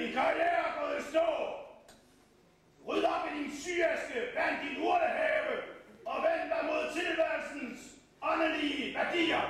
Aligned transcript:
din 0.00 0.12
karriere 0.12 0.58
er 0.68 0.72
gået 0.80 0.96
i 1.00 1.04
stå. 1.10 1.28
Ryd 2.88 3.02
op 3.14 3.24
i 3.28 3.30
din 3.38 3.50
syriske, 3.62 4.18
vand 4.36 4.56
din 4.64 4.76
urtehave 4.88 5.54
og 6.10 6.16
vend 6.26 6.44
dig 6.52 6.62
mod 6.70 6.82
tilværelsens 6.96 7.80
åndelige 8.30 8.94
værdier. 8.94 9.44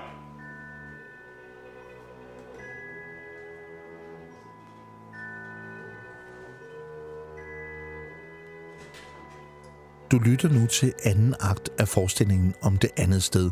Du 10.10 10.19
lytter 10.19 10.49
nu 10.49 10.67
til 10.67 10.92
anden 11.04 11.35
akt 11.40 11.69
af 11.78 11.88
forestillingen 11.88 12.54
om 12.63 12.76
det 12.76 12.90
andet 12.97 13.22
sted, 13.22 13.51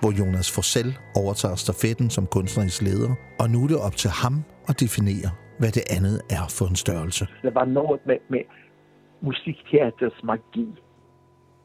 hvor 0.00 0.10
Jonas 0.10 0.50
Forsell 0.50 0.98
overtager 1.14 1.56
stafetten 1.56 2.10
som 2.10 2.26
kunstnerisk 2.26 2.82
leder, 2.82 3.14
og 3.38 3.50
nu 3.50 3.64
er 3.64 3.68
det 3.68 3.76
op 3.76 3.96
til 3.96 4.10
ham 4.10 4.44
at 4.68 4.80
definere, 4.80 5.30
hvad 5.62 5.72
det 5.72 5.84
andet 5.96 6.20
er 6.30 6.44
for 6.48 6.66
en 6.66 6.76
størrelse. 6.76 7.26
Det 7.42 7.54
var 7.54 7.64
noget 7.64 8.00
med, 8.06 8.18
med 8.30 8.44
musikteaters 9.22 10.18
magi. 10.24 10.66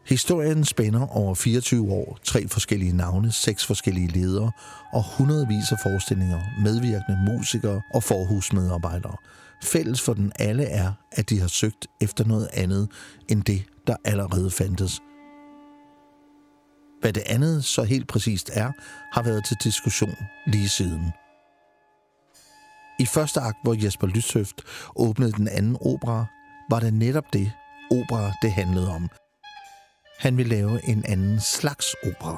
Historien 0.06 0.64
spænder 0.66 1.08
over 1.18 1.36
24 1.36 1.92
år, 1.92 2.18
tre 2.24 2.48
forskellige 2.48 2.98
navne, 2.98 3.32
seks 3.32 3.68
forskellige 3.68 4.08
ledere 4.08 4.52
og 4.94 5.04
hundredvis 5.18 5.72
af 5.72 5.78
forestillinger, 5.84 6.42
medvirkende 6.64 7.18
musikere 7.32 7.82
og 7.94 8.04
forhusmedarbejdere. 8.04 9.18
Fælles 9.64 10.02
for 10.06 10.14
den 10.14 10.32
alle 10.40 10.64
er, 10.64 10.92
at 11.12 11.30
de 11.30 11.40
har 11.40 11.48
søgt 11.48 11.88
efter 12.02 12.26
noget 12.26 12.48
andet 12.54 12.90
end 13.32 13.42
det, 13.44 13.62
der 13.88 13.96
allerede 14.06 14.50
fandtes. 14.52 15.02
Hvad 17.02 17.14
det 17.14 17.24
andet 17.26 17.64
så 17.64 17.84
helt 17.84 18.08
præcist 18.08 18.50
er, 18.54 18.72
har 19.14 19.24
været 19.24 19.46
til 19.46 19.58
diskussion 19.64 20.18
lige 20.48 20.70
siden. 20.70 21.14
I 23.00 23.06
første 23.06 23.40
akt, 23.50 23.60
hvor 23.64 23.76
Jesper 23.84 24.08
Lyshøft 24.08 24.58
åbnede 25.06 25.32
den 25.32 25.48
anden 25.58 25.78
opera, 25.92 26.26
var 26.72 26.80
det 26.80 26.94
netop 26.94 27.28
det, 27.34 27.48
opera 27.98 28.24
det 28.44 28.52
handlede 28.52 28.90
om. 28.98 29.04
Han 30.26 30.38
vil 30.38 30.48
lave 30.56 30.74
en 30.92 31.02
anden 31.14 31.40
slags 31.40 31.88
opera. 32.10 32.38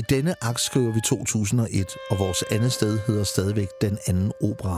I 0.00 0.02
denne 0.14 0.32
akt 0.48 0.62
skriver 0.68 0.92
vi 0.96 1.00
2001, 1.00 1.90
og 2.10 2.16
vores 2.24 2.42
andet 2.54 2.72
sted 2.78 2.92
hedder 3.06 3.24
stadigvæk 3.34 3.70
Den 3.86 3.96
anden 4.10 4.30
opera. 4.48 4.76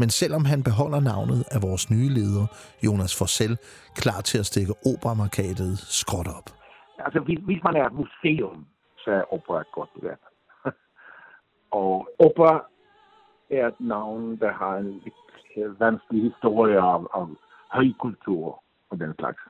Men 0.00 0.08
selvom 0.20 0.44
han 0.44 0.60
beholder 0.68 1.00
navnet 1.12 1.40
af 1.54 1.60
vores 1.68 1.84
nye 1.94 2.10
leder, 2.18 2.46
Jonas 2.86 3.14
Forsell, 3.18 3.56
klar 4.02 4.20
til 4.28 4.38
at 4.42 4.46
stikke 4.52 4.74
operamarkadet 4.92 5.72
skråt 6.00 6.28
op. 6.38 6.48
Altså, 7.04 7.20
hvis, 7.26 7.38
hvis 7.48 7.62
man 7.66 7.74
er 7.80 7.84
et 7.90 7.96
museum, 8.02 8.58
så 9.02 9.10
er 9.20 9.24
opera 9.34 9.60
et 9.60 9.72
godt 9.78 9.92
værd. 10.02 10.20
og 11.82 11.92
opera 12.26 12.54
er 13.50 13.66
et 13.66 13.80
navn, 13.80 14.36
der 14.36 14.52
har 14.52 14.76
en 14.76 15.02
lidt 15.04 15.14
øh, 15.56 15.80
vanskelig 15.80 16.22
historie 16.22 16.78
om, 16.80 17.08
af 17.14 17.26
højkultur 17.68 18.62
og 18.90 19.00
den 19.00 19.14
slags. 19.18 19.42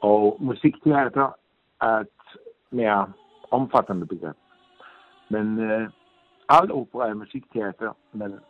Og 0.00 0.36
musikteater 0.40 1.36
er 1.80 1.96
et 1.98 2.38
mere 2.70 3.12
omfattende 3.50 4.06
begreb. 4.06 4.36
Men 5.30 5.58
øh, 5.58 5.90
al 6.48 6.72
opera 6.72 7.08
er 7.08 7.14
musikteater, 7.14 7.92
men 8.12 8.40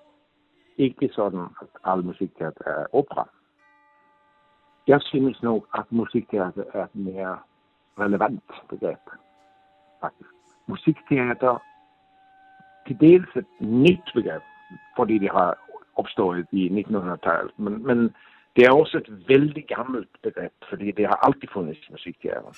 ikke 0.76 1.10
sådan, 1.12 1.46
at 1.60 1.68
al 1.84 2.04
musikteater 2.04 2.64
er 2.66 2.86
opera. 2.92 3.28
Jeg 4.86 5.00
synes 5.02 5.42
nok, 5.42 5.68
at 5.74 5.92
musikteater 5.92 6.64
er 6.74 6.84
et 6.84 6.94
mere 6.94 7.38
relevant 7.98 8.44
begreb, 8.68 8.98
faktisk. 10.00 10.30
Musikteater 10.66 11.58
til 12.86 13.00
dels 13.00 13.36
et 13.36 13.46
nyt 13.60 14.10
begreb, 14.14 14.42
fordi 14.96 15.18
det 15.18 15.30
har 15.30 15.58
opstået 15.96 16.46
i 16.52 16.68
1900-tallet, 16.68 17.58
men, 17.58 17.86
men 17.86 18.14
det 18.56 18.66
er 18.66 18.72
også 18.72 18.96
et 18.98 19.28
vældig 19.28 19.64
gammelt 19.66 20.08
begreb, 20.22 20.52
fordi 20.68 20.90
det 20.90 21.06
har 21.06 21.18
altid 21.26 21.48
funnits 21.52 21.90
musikteater. 21.90 22.52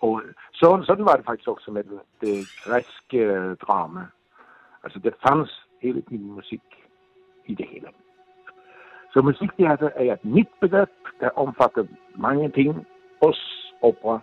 Og 0.00 0.22
så, 0.52 0.82
sådan 0.86 1.04
var 1.04 1.16
det 1.16 1.24
faktisk 1.24 1.48
også 1.48 1.70
med 1.70 1.84
det 2.20 2.46
græske 2.64 3.18
øh, 3.18 3.56
drama. 3.56 4.06
Altså, 4.84 4.98
det 4.98 5.14
fanns 5.28 5.66
hele 5.82 6.02
tiden 6.02 6.32
musik 6.32 6.62
i 7.46 7.54
det 7.54 7.66
hele. 7.68 7.88
Så 9.12 9.22
musikteater 9.22 9.90
er 9.96 10.12
et 10.12 10.24
nyt 10.24 10.48
begreb, 10.60 10.90
der 11.20 11.28
omfatter 11.28 11.84
mange 12.16 12.50
ting, 12.50 12.86
også 13.20 13.74
opera, 13.82 14.20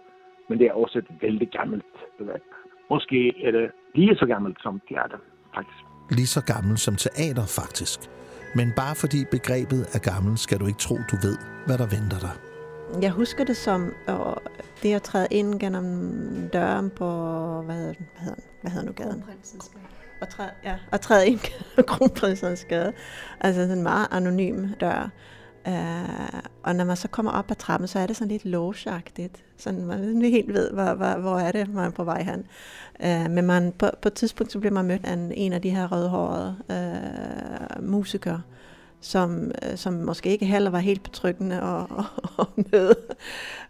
men 0.48 0.60
det 0.60 0.68
er 0.68 0.74
også 0.74 0.98
et 0.98 1.22
vældig 1.22 1.50
gammelt 1.50 1.96
begreb. 2.18 2.44
Måske 2.90 3.46
er 3.46 3.52
det 3.52 3.72
lige 3.96 4.16
så 4.16 4.26
gammelt 4.26 4.58
som 4.62 4.82
teater, 4.90 5.18
faktisk. 5.60 5.86
Lige 6.10 6.28
så 6.28 6.42
gammelt 6.42 6.80
som 6.80 6.96
teater, 6.96 7.46
faktisk. 7.46 8.00
Men 8.56 8.72
bare 8.76 8.96
fordi 8.96 9.26
begrebet 9.32 9.88
er 9.94 10.00
gammelt, 10.00 10.40
skal 10.40 10.60
du 10.60 10.66
ikke 10.66 10.80
tro, 10.80 10.96
du 11.12 11.16
ved, 11.22 11.38
hvad 11.66 11.78
der 11.78 11.86
venter 11.86 12.20
dig. 12.20 12.32
Jeg 13.02 13.12
husker 13.12 13.44
det 13.44 13.58
som 13.58 13.94
øh, 14.10 14.16
det 14.84 14.94
at 14.94 15.04
træde 15.04 15.28
ind 15.32 15.60
gennem 15.60 16.50
døren 16.54 16.90
på, 16.90 17.06
hvad 17.62 17.76
hedder, 17.76 17.94
hvad 17.94 18.22
hedder, 18.24 18.42
hvad 18.62 18.72
hedder 18.72 18.88
nu 18.88 18.94
gaden? 18.94 19.24
Og 20.22 20.30
træde, 20.30 20.50
ja, 20.64 20.76
og 20.92 21.02
træde 21.02 21.28
ind 21.28 21.40
gennem 21.48 21.86
Kronprinsens 21.88 22.66
gade. 22.70 22.94
Altså 23.42 23.62
sådan 23.62 23.78
en 23.78 23.84
meget 23.84 24.08
anonym 24.12 24.68
dør. 24.80 25.10
Uh, 25.68 26.40
og 26.64 26.76
når 26.76 26.84
man 26.86 26.98
så 26.98 27.08
kommer 27.08 27.32
op 27.32 27.52
ad 27.52 27.56
trappen, 27.56 27.88
så 27.88 28.00
er 28.00 28.08
det 28.08 28.16
sådan 28.16 28.32
lidt 28.32 28.46
logeagtigt. 28.46 29.44
Sådan 29.58 29.86
man 29.86 30.22
ikke 30.22 30.38
helt 30.38 30.54
ved, 30.54 30.72
hvor, 30.72 30.94
hvor, 30.94 31.20
hvor 31.20 31.40
er 31.40 31.52
det, 31.52 31.74
man 31.74 31.86
er 31.86 31.90
på 31.90 32.04
vej 32.04 32.24
hen. 32.24 32.46
Uh, 33.00 33.32
men 33.32 33.46
man, 33.46 33.72
på, 33.72 33.90
på 34.02 34.08
et 34.08 34.14
tidspunkt, 34.14 34.52
så 34.52 34.60
bliver 34.60 34.74
man 34.74 34.86
mødt 34.86 35.06
af 35.06 35.14
en, 35.14 35.32
en 35.32 35.54
af 35.54 35.62
de 35.62 35.70
her 35.70 35.92
rødhårede 35.92 36.56
uh, 36.70 37.84
musikere, 37.84 38.42
som, 39.02 39.52
uh, 39.66 39.76
som 39.78 39.94
måske 39.94 40.30
ikke 40.30 40.46
heller 40.46 40.70
var 40.70 40.80
helt 40.80 41.04
betryggende 41.04 41.56
at, 41.56 41.86
at, 41.98 42.06
at 42.58 42.72
møde. 42.72 42.96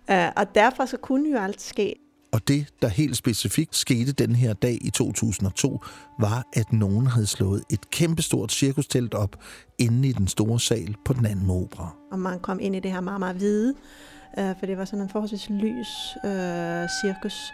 Uh, 0.10 0.34
og 0.36 0.56
derfor 0.56 0.86
så 0.86 0.98
kunne 0.98 1.32
jo 1.32 1.38
alt 1.38 1.62
ske. 1.62 1.96
Og 2.32 2.48
det, 2.48 2.68
der 2.82 2.88
helt 2.88 3.18
specifikt 3.18 3.76
skete 3.76 4.12
den 4.12 4.36
her 4.36 4.54
dag 4.54 4.78
i 4.82 4.90
2002, 4.90 5.84
var, 6.20 6.48
at 6.54 6.74
nogen 6.74 7.08
havde 7.08 7.28
slået 7.28 7.64
et 7.70 7.92
kæmpestort 7.92 8.52
cirkustelt 8.52 9.14
op 9.14 9.36
inde 9.78 10.10
i 10.10 10.12
den 10.12 10.28
store 10.28 10.60
sal 10.60 10.96
på 11.06 11.14
den 11.14 11.26
anden 11.26 11.50
opera. 11.50 11.96
Og 12.12 12.20
man 12.20 12.40
kom 12.40 12.60
ind 12.60 12.76
i 12.76 12.80
det 12.80 12.92
her 12.92 13.02
meget, 13.02 13.20
meget 13.20 13.36
hvide, 13.36 13.74
øh, 14.40 14.56
for 14.60 14.66
det 14.66 14.78
var 14.78 14.86
sådan 14.86 15.02
en 15.02 15.10
forholdsvis 15.10 15.50
lys 15.50 16.18
øh, 16.26 16.88
cirkus 17.02 17.52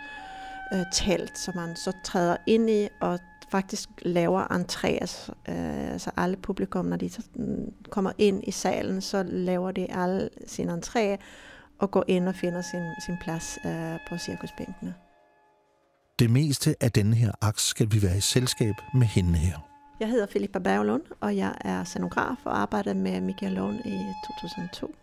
øh, 0.73 0.85
telt, 0.93 1.39
som 1.39 1.55
man 1.55 1.75
så 1.75 1.91
træder 2.03 2.37
ind 2.47 2.69
i 2.69 2.87
og 3.01 3.19
faktisk 3.51 3.89
laver 4.01 4.43
entréer, 4.43 5.31
øh, 5.49 5.91
altså 5.91 6.11
alle 6.17 6.37
publikum, 6.37 6.85
når 6.85 6.97
de 6.97 7.09
så 7.09 7.21
mm, 7.35 7.73
kommer 7.89 8.11
ind 8.17 8.43
i 8.47 8.51
salen, 8.51 9.01
så 9.01 9.23
laver 9.23 9.71
de 9.71 9.91
alle 9.91 10.29
sin 10.47 10.69
entré, 10.69 11.17
og 11.79 11.91
går 11.91 12.03
ind 12.07 12.27
og 12.29 12.35
finder 12.35 12.61
sin, 12.61 12.91
sin 13.05 13.17
plads 13.21 13.57
øh, 13.65 13.97
på 14.09 14.17
cirkusbænkene. 14.17 14.93
Det 16.19 16.29
meste 16.29 16.75
af 16.81 16.91
denne 16.91 17.15
her 17.15 17.31
aks 17.41 17.63
skal 17.67 17.87
vi 17.91 18.01
være 18.01 18.17
i 18.17 18.21
selskab 18.21 18.75
med 18.93 19.07
hende 19.07 19.37
her. 19.37 19.57
Jeg 19.99 20.07
hedder 20.09 20.25
Philippa 20.25 20.59
Berglund, 20.59 21.03
og 21.21 21.37
jeg 21.37 21.55
er 21.61 21.83
scenograf 21.83 22.37
og 22.45 22.59
arbejder 22.59 22.93
med 22.93 23.21
Michael 23.21 23.51
Lund 23.53 23.79
i 23.85 23.97
2002. 24.39 24.95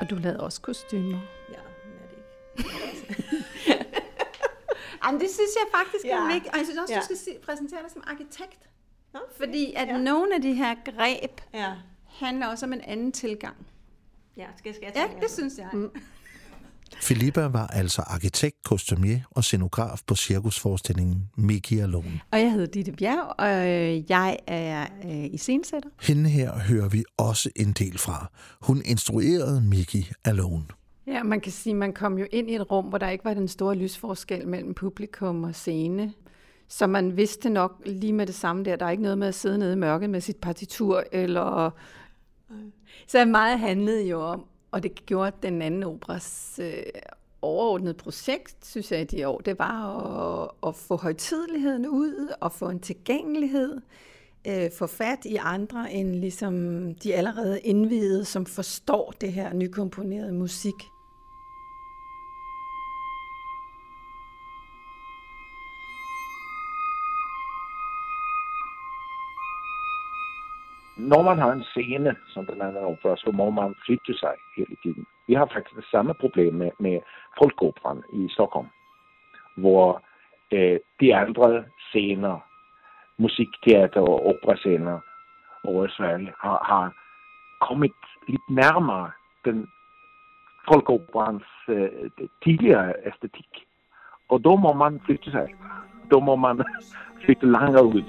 Og 0.00 0.10
du 0.10 0.14
lavede 0.14 0.40
også 0.40 0.60
kostymer. 0.60 1.18
Ja, 1.52 1.58
men 1.84 1.94
er 2.02 2.06
det 2.10 2.16
ikke. 2.16 2.66
Jamen, 5.04 5.20
det 5.20 5.30
synes 5.30 5.50
jeg 5.60 5.66
faktisk 5.78 6.04
Ja. 6.04 6.16
er 6.16 6.26
vigtigt. 6.32 6.52
Og 6.52 6.58
jeg 6.58 6.66
synes 6.66 6.78
også, 6.80 6.94
Ja. 6.94 7.00
du 7.00 7.04
skal 7.04 7.16
se, 7.16 7.38
præsentere 7.46 7.82
dig 7.82 7.90
som 7.90 8.02
arkitekt. 8.06 8.68
Nå, 9.14 9.20
Fordi 9.40 9.72
at 9.76 9.88
Ja. 9.88 9.98
nogle 9.98 10.34
af 10.34 10.42
de 10.42 10.54
her 10.54 10.74
greb 10.84 11.40
Ja, 11.54 11.72
handler 12.08 12.46
også 12.46 12.66
om 12.66 12.72
en 12.72 12.80
anden 12.80 13.12
tilgang. 13.12 13.56
ja 14.36 14.46
skal, 14.58 14.74
skal 14.74 14.92
jeg 14.94 15.08
Ja, 15.10 15.20
det 15.26 15.30
synes 15.30 15.58
jeg. 15.58 15.68
Mm. 15.72 15.90
Filippa 17.02 17.46
var 17.46 17.66
altså 17.66 18.02
arkitekt, 18.02 18.56
kostumier 18.64 19.20
og 19.30 19.44
scenograf 19.44 20.00
på 20.06 20.14
cirkusforestillingen 20.14 21.30
Mickey 21.36 21.80
Alone. 21.80 22.20
Og 22.30 22.40
jeg 22.40 22.52
hedder 22.52 22.66
Ditte 22.66 22.92
Bjerg, 22.92 23.34
og 23.38 23.68
øh, 23.68 24.10
jeg 24.10 24.38
er 24.46 24.86
øh, 25.04 25.24
iscenesætter. 25.34 25.88
Hende 26.02 26.30
her 26.30 26.58
hører 26.58 26.88
vi 26.88 27.04
også 27.16 27.50
en 27.56 27.72
del 27.72 27.98
fra. 27.98 28.30
Hun 28.60 28.82
instruerede 28.84 29.60
Mickey 29.60 30.02
Alone. 30.24 30.64
Ja, 31.06 31.22
man 31.22 31.40
kan 31.40 31.52
sige, 31.52 31.74
man 31.74 31.92
kom 31.92 32.18
jo 32.18 32.26
ind 32.32 32.50
i 32.50 32.54
et 32.54 32.70
rum, 32.70 32.84
hvor 32.84 32.98
der 32.98 33.08
ikke 33.08 33.24
var 33.24 33.34
den 33.34 33.48
store 33.48 33.74
lysforskel 33.74 34.48
mellem 34.48 34.74
publikum 34.74 35.44
og 35.44 35.54
scene. 35.54 36.12
Så 36.72 36.86
man 36.86 37.16
vidste 37.16 37.50
nok 37.50 37.82
lige 37.86 38.12
med 38.12 38.26
det 38.26 38.34
samme 38.34 38.64
der, 38.64 38.76
der 38.76 38.86
er 38.86 38.90
ikke 38.90 39.02
noget 39.02 39.18
med 39.18 39.28
at 39.28 39.34
sidde 39.34 39.58
nede 39.58 39.72
i 39.72 39.76
mørket 39.76 40.10
med 40.10 40.20
sit 40.20 40.36
partitur, 40.36 41.04
eller... 41.12 41.70
Så 43.06 43.24
meget 43.24 43.58
handlede 43.58 44.02
jo 44.02 44.20
om, 44.20 44.44
og 44.70 44.82
det 44.82 45.06
gjorde 45.06 45.32
den 45.42 45.62
anden 45.62 45.82
operas 45.82 46.60
øh, 46.62 46.82
overordnede 47.42 47.94
projekt, 47.94 48.66
synes 48.66 48.92
jeg, 48.92 49.00
i 49.00 49.04
de 49.04 49.28
år, 49.28 49.38
det 49.38 49.58
var 49.58 49.96
at, 50.42 50.68
at 50.68 50.76
få 50.76 50.96
højtideligheden 50.96 51.86
ud, 51.86 52.28
og 52.40 52.52
få 52.52 52.68
en 52.68 52.80
tilgængelighed, 52.80 53.80
øh, 54.46 54.70
få 54.78 54.86
fat 54.86 55.24
i 55.24 55.36
andre 55.36 55.92
end 55.92 56.14
ligesom 56.14 56.54
de 56.94 57.14
allerede 57.14 57.60
indvidede, 57.60 58.24
som 58.24 58.46
forstår 58.46 59.14
det 59.20 59.32
her 59.32 59.52
nykomponerede 59.54 60.32
musik. 60.32 60.74
Når 71.12 71.22
man 71.22 71.38
har 71.38 71.52
en 71.52 71.64
scene, 71.72 72.16
som 72.32 72.46
den 72.46 72.62
anden 72.62 72.84
opera, 72.84 73.16
så 73.16 73.30
må 73.30 73.50
man 73.50 73.74
flytte 73.84 74.14
sig 74.22 74.34
hele 74.56 74.76
tiden. 74.82 75.06
Vi 75.28 75.34
har 75.34 75.46
faktisk 75.46 75.76
det 75.76 75.90
samme 75.90 76.14
problem 76.14 76.54
med, 76.54 76.70
med 76.78 77.00
Folkeoperan 77.38 78.02
i 78.12 78.28
Stockholm, 78.30 78.68
hvor 79.56 80.02
øh, 80.52 80.78
de 81.00 81.16
andre 81.16 81.64
scener, 81.88 82.36
musikteater 83.18 84.00
og 84.00 84.26
operascener 84.26 84.98
over 85.64 85.88
Sverige, 85.88 86.32
har, 86.42 86.58
har 86.70 86.92
kommet 87.66 87.92
lidt 88.28 88.50
nærmere 88.50 89.10
den 89.44 89.68
Folkeoperans 90.72 91.44
øh, 91.68 92.10
tidligere 92.44 92.94
æstetik. 93.06 93.52
Og 94.28 94.44
då 94.44 94.56
må 94.56 94.72
man 94.72 95.00
flytte 95.06 95.30
sig. 95.30 95.54
Då 96.10 96.20
må 96.20 96.36
man 96.36 96.56
flytte 97.24 97.46
længere 97.46 97.84
ud. 97.84 98.04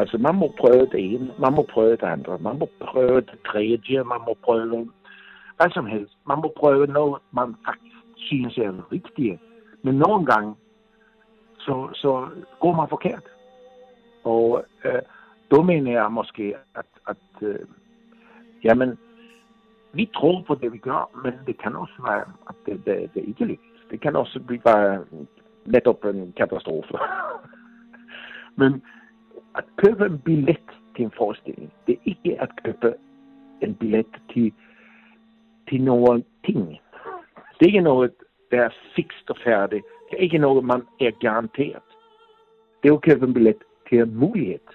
Altså, 0.00 0.18
man 0.18 0.34
må 0.34 0.54
prøve 0.60 0.86
det 0.92 1.00
ene, 1.14 1.32
man 1.38 1.52
må 1.52 1.62
prøve 1.62 1.96
det 1.96 2.02
andre, 2.02 2.38
man 2.38 2.58
må 2.58 2.68
prøve 2.80 3.20
det 3.20 3.38
tredje, 3.46 4.04
man 4.04 4.20
må 4.26 4.36
prøve 4.42 4.88
hvad 5.56 5.70
som 5.70 5.86
helst. 5.86 6.14
Man 6.28 6.38
må 6.42 6.52
prøve 6.56 6.86
noget, 6.86 7.22
man 7.32 7.54
faktisk 7.66 7.96
synes 8.16 8.58
er 8.58 8.92
rigtigt. 8.92 9.40
Men 9.82 9.94
nogle 9.94 10.26
gange, 10.26 10.54
så, 11.58 11.88
så 11.94 12.28
går 12.60 12.72
man 12.72 12.88
forkert. 12.88 13.26
Og 14.24 14.64
øh, 14.84 15.02
då 15.50 15.62
mener 15.62 15.92
jeg 15.92 16.12
måske, 16.12 16.54
at, 16.74 16.86
at 17.08 17.42
øh, 17.42 17.66
jamen, 18.64 18.98
vi 19.92 20.10
tror 20.14 20.44
på 20.46 20.54
det, 20.54 20.72
vi 20.72 20.78
gør, 20.78 21.10
men 21.24 21.32
det 21.46 21.58
kan 21.62 21.76
også 21.76 22.02
være, 22.02 22.24
at 22.48 22.54
det, 22.66 22.86
det, 22.86 23.10
det 23.14 23.24
ikke 23.28 23.44
lykkes. 23.44 23.66
Det 23.90 24.00
kan 24.00 24.16
også 24.16 24.40
blive 24.46 24.60
bare 24.60 25.04
netop 25.64 26.04
en 26.04 26.32
katastrofe. 26.36 26.94
men 28.60 28.82
at 29.58 29.64
købe 29.76 30.06
en 30.06 30.18
billet 30.18 30.66
til 30.96 31.04
en 31.04 31.12
forestilling, 31.18 31.72
det 31.86 31.92
er 31.94 32.02
ikke 32.04 32.40
at 32.40 32.50
købe 32.64 32.94
en 33.62 33.74
billet 33.74 34.12
til, 34.32 34.52
til 35.68 35.82
nogle 35.82 36.24
ting. 36.46 36.58
Det 37.56 37.62
er 37.62 37.66
ikke 37.66 37.80
noget, 37.80 38.10
der 38.50 38.62
er 38.62 38.70
fikst 38.96 39.30
og 39.30 39.36
færdigt. 39.44 39.84
Det 40.10 40.18
er 40.18 40.22
ikke 40.22 40.38
noget, 40.38 40.64
man 40.64 40.82
er 41.00 41.10
garanteret. 41.20 41.88
Det 42.82 42.90
er 42.90 42.94
at 42.94 43.02
købe 43.02 43.26
en 43.26 43.34
billet 43.34 43.62
til 43.88 43.98
en 43.98 44.14
mulighed. 44.16 44.66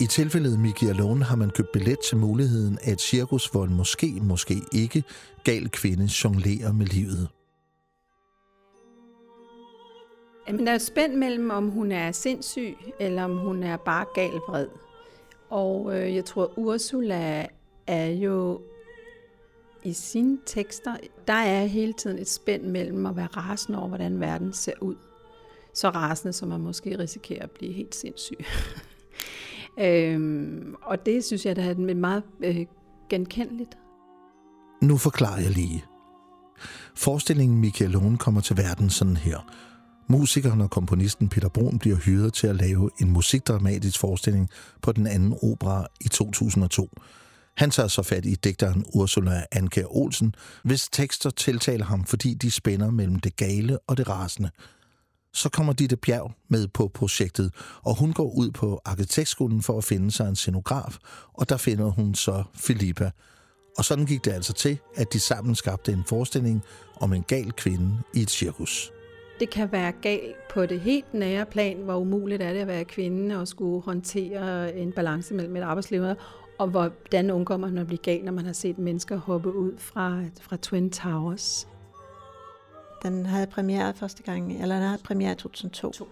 I 0.00 0.06
tilfældet 0.06 0.60
Mickey 0.60 0.86
Alone 0.86 1.24
har 1.24 1.36
man 1.36 1.50
købt 1.50 1.72
billet 1.72 1.98
til 2.08 2.16
muligheden 2.16 2.78
at 2.82 3.00
cirkus, 3.00 3.46
hvor 3.52 3.64
en 3.64 3.76
måske, 3.76 4.06
måske 4.22 4.54
ikke 4.72 5.04
gal 5.44 5.70
kvinde 5.70 6.06
jonglerer 6.24 6.72
med 6.72 6.86
livet. 6.86 7.28
Jamen, 10.48 10.66
der 10.66 10.72
er 10.72 10.78
spændt 10.78 11.18
mellem, 11.18 11.50
om 11.50 11.68
hun 11.68 11.92
er 11.92 12.12
sindssyg, 12.12 12.76
eller 13.00 13.24
om 13.24 13.38
hun 13.38 13.62
er 13.62 13.76
bare 13.76 14.06
galvred. 14.14 14.68
Og 15.50 15.98
øh, 16.00 16.14
jeg 16.14 16.24
tror, 16.24 16.58
Ursula 16.58 17.46
er 17.86 18.06
jo 18.06 18.60
i 19.82 19.92
sine 19.92 20.38
tekster, 20.46 20.96
der 21.26 21.32
er 21.32 21.64
hele 21.64 21.92
tiden 21.92 22.18
et 22.18 22.28
spænd 22.28 22.62
mellem 22.62 23.06
at 23.06 23.16
være 23.16 23.26
rasende 23.26 23.78
over, 23.78 23.88
hvordan 23.88 24.20
verden 24.20 24.52
ser 24.52 24.72
ud. 24.80 24.96
Så 25.74 25.90
rasende, 25.90 26.32
som 26.32 26.48
man 26.48 26.60
måske 26.60 26.98
risikerer 26.98 27.42
at 27.42 27.50
blive 27.50 27.72
helt 27.72 27.94
sindssyg. 27.94 28.44
øhm, 29.84 30.74
og 30.82 31.06
det 31.06 31.24
synes 31.24 31.46
jeg, 31.46 31.56
der 31.56 31.62
er 31.62 31.94
meget 31.94 32.22
øh, 32.40 32.66
genkendeligt. 33.08 33.78
Nu 34.82 34.96
forklarer 34.96 35.40
jeg 35.40 35.50
lige. 35.50 35.84
Forestillingen 36.94 37.60
Michael 37.60 37.90
Lone 37.90 38.18
kommer 38.18 38.40
til 38.40 38.56
verden 38.56 38.90
sådan 38.90 39.16
her– 39.16 39.38
Musikeren 40.08 40.60
og 40.60 40.70
komponisten 40.70 41.28
Peter 41.28 41.48
Brun 41.48 41.78
bliver 41.78 41.96
hyret 41.96 42.32
til 42.32 42.46
at 42.46 42.56
lave 42.56 42.90
en 43.00 43.10
musikdramatisk 43.10 43.98
forestilling 43.98 44.48
på 44.82 44.92
den 44.92 45.06
anden 45.06 45.34
opera 45.42 45.86
i 46.00 46.08
2002. 46.08 46.90
Han 47.56 47.70
tager 47.70 47.88
så 47.88 48.02
fat 48.02 48.24
i 48.24 48.34
digteren 48.34 48.84
Ursula 48.94 49.44
Anker 49.52 49.96
Olsen, 49.96 50.34
hvis 50.64 50.88
tekster 50.92 51.30
tiltaler 51.30 51.84
ham, 51.84 52.04
fordi 52.04 52.34
de 52.34 52.50
spænder 52.50 52.90
mellem 52.90 53.20
det 53.20 53.36
gale 53.36 53.78
og 53.78 53.96
det 53.96 54.08
rasende. 54.08 54.50
Så 55.34 55.48
kommer 55.48 55.72
Ditte 55.72 55.96
Bjerg 55.96 56.32
med 56.48 56.68
på 56.68 56.90
projektet, 56.94 57.54
og 57.82 57.98
hun 57.98 58.12
går 58.12 58.30
ud 58.30 58.50
på 58.50 58.80
arkitektskolen 58.84 59.62
for 59.62 59.78
at 59.78 59.84
finde 59.84 60.10
sig 60.10 60.28
en 60.28 60.36
scenograf, 60.36 60.96
og 61.34 61.48
der 61.48 61.56
finder 61.56 61.90
hun 61.90 62.14
så 62.14 62.44
Filippa. 62.54 63.10
Og 63.78 63.84
sådan 63.84 64.06
gik 64.06 64.24
det 64.24 64.32
altså 64.32 64.52
til, 64.52 64.78
at 64.96 65.12
de 65.12 65.20
sammen 65.20 65.54
skabte 65.54 65.92
en 65.92 66.04
forestilling 66.08 66.62
om 67.00 67.12
en 67.12 67.22
gal 67.22 67.52
kvinde 67.52 67.98
i 68.14 68.20
et 68.20 68.30
cirkus. 68.30 68.92
Det 69.42 69.50
kan 69.50 69.72
være 69.72 69.92
galt 69.92 70.48
på 70.48 70.66
det 70.66 70.80
helt 70.80 71.14
nære 71.14 71.46
plan, 71.46 71.76
hvor 71.76 71.94
umuligt 71.94 72.42
er 72.42 72.52
det 72.52 72.60
at 72.60 72.66
være 72.66 72.84
kvinde 72.84 73.40
og 73.40 73.48
skulle 73.48 73.82
håndtere 73.82 74.76
en 74.76 74.92
balance 74.92 75.34
mellem 75.34 75.56
et 75.56 75.62
arbejdsliv, 75.62 76.04
og 76.58 76.68
hvordan 76.68 77.30
undgår 77.30 77.56
man 77.56 77.78
at 77.78 77.86
blive 77.86 77.98
gal, 77.98 78.24
når 78.24 78.32
man 78.32 78.46
har 78.46 78.52
set 78.52 78.78
mennesker 78.78 79.16
hoppe 79.16 79.54
ud 79.54 79.78
fra, 79.78 80.22
fra 80.40 80.56
Twin 80.62 80.90
Towers. 80.90 81.68
Den 83.02 83.26
havde 83.26 83.46
premiere 83.46 83.94
første 83.94 84.22
gang, 84.22 84.62
eller 84.62 84.74
den 84.74 84.84
havde 84.84 85.02
premiere 85.04 85.32
i 85.32 85.36
2002. 85.36 85.92
To. 85.92 86.08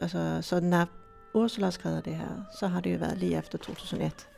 Altså, 0.00 0.38
så 0.42 0.56
er 0.56 0.86
Ursula 1.34 1.70
skrevet 1.70 2.04
det 2.04 2.14
her, 2.14 2.44
så 2.60 2.66
har 2.66 2.80
det 2.80 2.92
jo 2.92 2.98
været 2.98 3.18
lige 3.18 3.38
efter 3.38 3.58
2001 3.58 4.28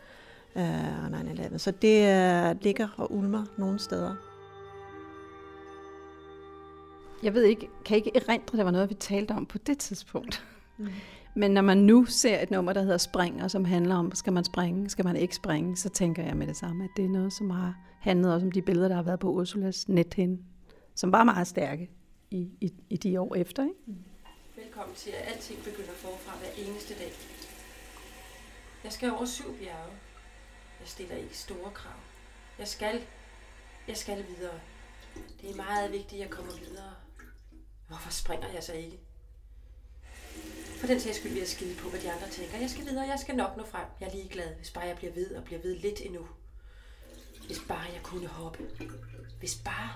øh, 0.56 0.64
og 1.04 1.20
9-11. 1.20 1.58
Så 1.58 1.70
det 1.70 2.08
øh, 2.08 2.62
ligger 2.62 2.88
og 2.96 3.14
ulmer 3.14 3.44
nogle 3.56 3.78
steder 3.78 4.31
jeg 7.22 7.34
ved 7.34 7.44
ikke, 7.44 7.68
kan 7.84 7.96
ikke 7.96 8.10
erindre, 8.14 8.56
det 8.56 8.64
var 8.64 8.70
noget, 8.70 8.90
vi 8.90 8.94
talte 8.94 9.32
om 9.32 9.46
på 9.46 9.58
det 9.58 9.78
tidspunkt. 9.78 10.44
Mm. 10.78 10.88
Men 11.34 11.50
når 11.50 11.62
man 11.62 11.78
nu 11.78 12.04
ser 12.04 12.42
et 12.42 12.50
nummer, 12.50 12.72
der 12.72 12.82
hedder 12.82 12.98
Springer, 12.98 13.48
som 13.48 13.64
handler 13.64 13.94
om, 13.94 14.14
skal 14.14 14.32
man 14.32 14.44
springe, 14.44 14.90
skal 14.90 15.04
man 15.04 15.16
ikke 15.16 15.34
springe, 15.34 15.76
så 15.76 15.88
tænker 15.88 16.22
jeg 16.24 16.36
med 16.36 16.46
det 16.46 16.56
samme, 16.56 16.84
at 16.84 16.90
det 16.96 17.04
er 17.04 17.08
noget, 17.08 17.32
som 17.32 17.50
har 17.50 17.74
handlet 18.00 18.34
også 18.34 18.46
om 18.46 18.52
de 18.52 18.62
billeder, 18.62 18.88
der 18.88 18.94
har 18.94 19.02
været 19.02 19.20
på 19.20 19.30
Ursulas 19.30 19.88
nethinde, 19.88 20.42
som 20.94 21.12
var 21.12 21.24
meget 21.24 21.46
stærke 21.46 21.90
i, 22.30 22.48
i, 22.60 22.72
i 22.90 22.96
de 22.96 23.20
år 23.20 23.34
efter. 23.34 23.62
Ikke? 23.62 23.74
Mm. 23.86 23.94
Velkommen 24.56 24.94
til, 24.96 25.10
at 25.10 25.32
alting 25.32 25.58
begynder 25.64 25.92
forfra 25.92 26.38
hver 26.38 26.64
eneste 26.66 26.94
dag. 26.94 27.12
Jeg 28.84 28.92
skal 28.92 29.10
over 29.10 29.24
syv 29.24 29.58
bjerge. 29.58 29.92
Jeg 30.80 30.88
stiller 30.88 31.16
ikke 31.16 31.38
store 31.38 31.70
krav. 31.74 32.00
Jeg 32.58 32.68
skal, 32.68 33.00
jeg 33.88 33.96
skal 33.96 34.24
videre. 34.28 34.60
Det 35.40 35.50
er 35.50 35.56
meget 35.56 35.92
vigtigt, 35.92 36.12
at 36.12 36.18
jeg 36.18 36.30
kommer 36.30 36.52
videre. 36.52 36.92
Springer 38.12 38.48
jeg 38.48 38.62
så 38.62 38.72
ikke? 38.72 38.98
For 40.80 40.86
den 40.86 41.00
sags 41.00 41.16
skyld 41.16 41.32
vil 41.32 41.38
jeg 41.38 41.48
skide 41.48 41.76
på, 41.76 41.88
hvad 41.88 42.00
de 42.00 42.12
andre 42.12 42.28
tænker. 42.28 42.58
Jeg 42.58 42.70
skal 42.70 42.84
videre, 42.84 43.06
jeg 43.06 43.18
skal 43.18 43.36
nok 43.36 43.56
nå 43.56 43.66
frem. 43.66 43.86
Jeg 44.00 44.08
er 44.08 44.12
ligeglad, 44.14 44.54
hvis 44.54 44.70
bare 44.70 44.84
jeg 44.84 44.96
bliver 44.96 45.12
ved 45.12 45.34
og 45.34 45.44
bliver 45.44 45.62
ved 45.62 45.76
lidt 45.76 46.00
endnu. 46.00 46.28
Hvis 47.46 47.60
bare 47.68 47.86
jeg 47.94 48.00
kunne 48.02 48.26
hoppe. 48.26 48.58
Hvis 49.38 49.54
bare 49.64 49.90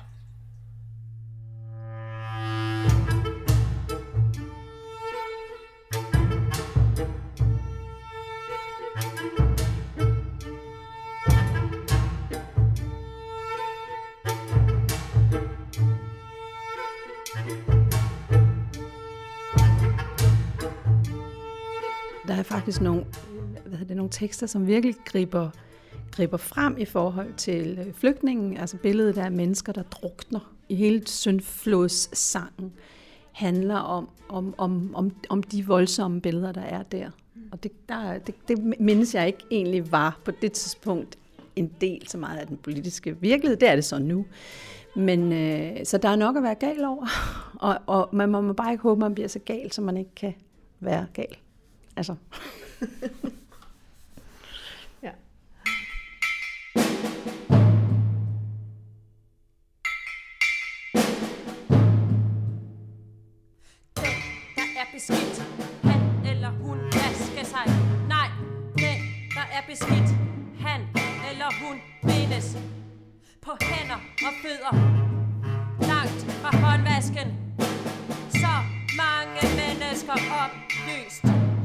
faktisk 22.66 22.82
nogle, 22.82 23.04
hvad 23.66 23.78
det, 23.78 23.96
nogle 23.96 24.11
tekster, 24.12 24.46
som 24.46 24.66
virkelig 24.66 24.94
griber, 25.04 25.50
griber 26.11 26.37
frem 26.37 26.76
i 26.78 26.85
forhold 26.85 27.35
til 27.35 27.78
øh, 27.87 27.94
flygtningen, 27.94 28.56
altså 28.56 28.76
billedet 28.76 29.18
af 29.18 29.32
mennesker, 29.32 29.73
der 29.73 29.82
drukner 29.82 30.54
i 30.68 30.75
hele 30.75 31.06
Søndflodssangen 31.06 32.73
handler 33.32 33.76
om, 33.76 34.08
om, 34.28 34.54
om, 34.58 34.94
om, 34.94 35.12
om 35.28 35.42
de 35.42 35.66
voldsomme 35.66 36.20
billeder, 36.20 36.52
der 36.52 36.61
er 36.61 36.82
der. 36.82 37.11
Og 37.52 37.62
det, 37.62 37.88
der, 37.88 38.18
det, 38.18 38.35
det 38.49 38.75
mindes 38.80 39.14
jeg 39.14 39.26
ikke 39.26 39.44
egentlig 39.50 39.92
var 39.92 40.20
på 40.25 40.30
det 40.30 40.52
tidspunkt 40.52 41.18
en 41.56 41.73
del 41.80 42.08
så 42.08 42.18
meget 42.18 42.38
af 42.38 42.46
den 42.46 42.56
politiske 42.56 43.16
virkelighed. 43.20 43.56
Det 43.56 43.68
er 43.68 43.75
det 43.75 43.85
så 43.85 43.99
nu. 43.99 44.26
Men 44.96 45.32
øh, 45.32 45.85
så 45.85 45.99
der 45.99 46.08
er 46.08 46.16
nok 46.16 46.37
at 46.37 46.42
være 46.42 46.54
gal 46.54 46.85
over, 46.85 47.06
og, 47.68 47.78
og 47.87 48.08
man 48.12 48.28
må 48.28 48.52
bare 48.52 48.73
ikke 48.73 48.82
håbe, 48.82 48.99
at 48.99 49.06
man 49.06 49.14
bliver 49.14 49.28
så 49.28 49.38
gal, 49.38 49.73
så 49.73 49.82
man 49.82 49.96
ikke 49.96 50.14
kan 50.14 50.35
være 50.80 51.06
gal. 51.14 51.37
Altså. 51.97 52.17
ja. 55.03 55.11
der 64.57 64.69
er 64.76 64.87
beskidt. 64.93 65.43
Han 65.85 66.00
eller 66.26 66.50
hun 66.50 66.79
vasker 66.85 67.45
sig. 67.45 67.67
Nej, 68.09 68.29
den, 68.79 68.99
der 69.35 69.47
er 69.53 69.62
beskidt. 69.67 70.11
Han 70.61 70.81
eller 71.31 71.50
hun 71.62 71.81
bindes 72.03 72.57
på 73.43 73.50
hænder 73.61 74.00
og 74.26 74.33
fødder. 74.43 74.73
langt 75.88 76.33
fra 76.41 76.57
håndvasken. 76.57 77.29
Så 78.31 78.53
mange 78.97 79.41
mennesker 79.57 80.12
opløst 80.12 81.56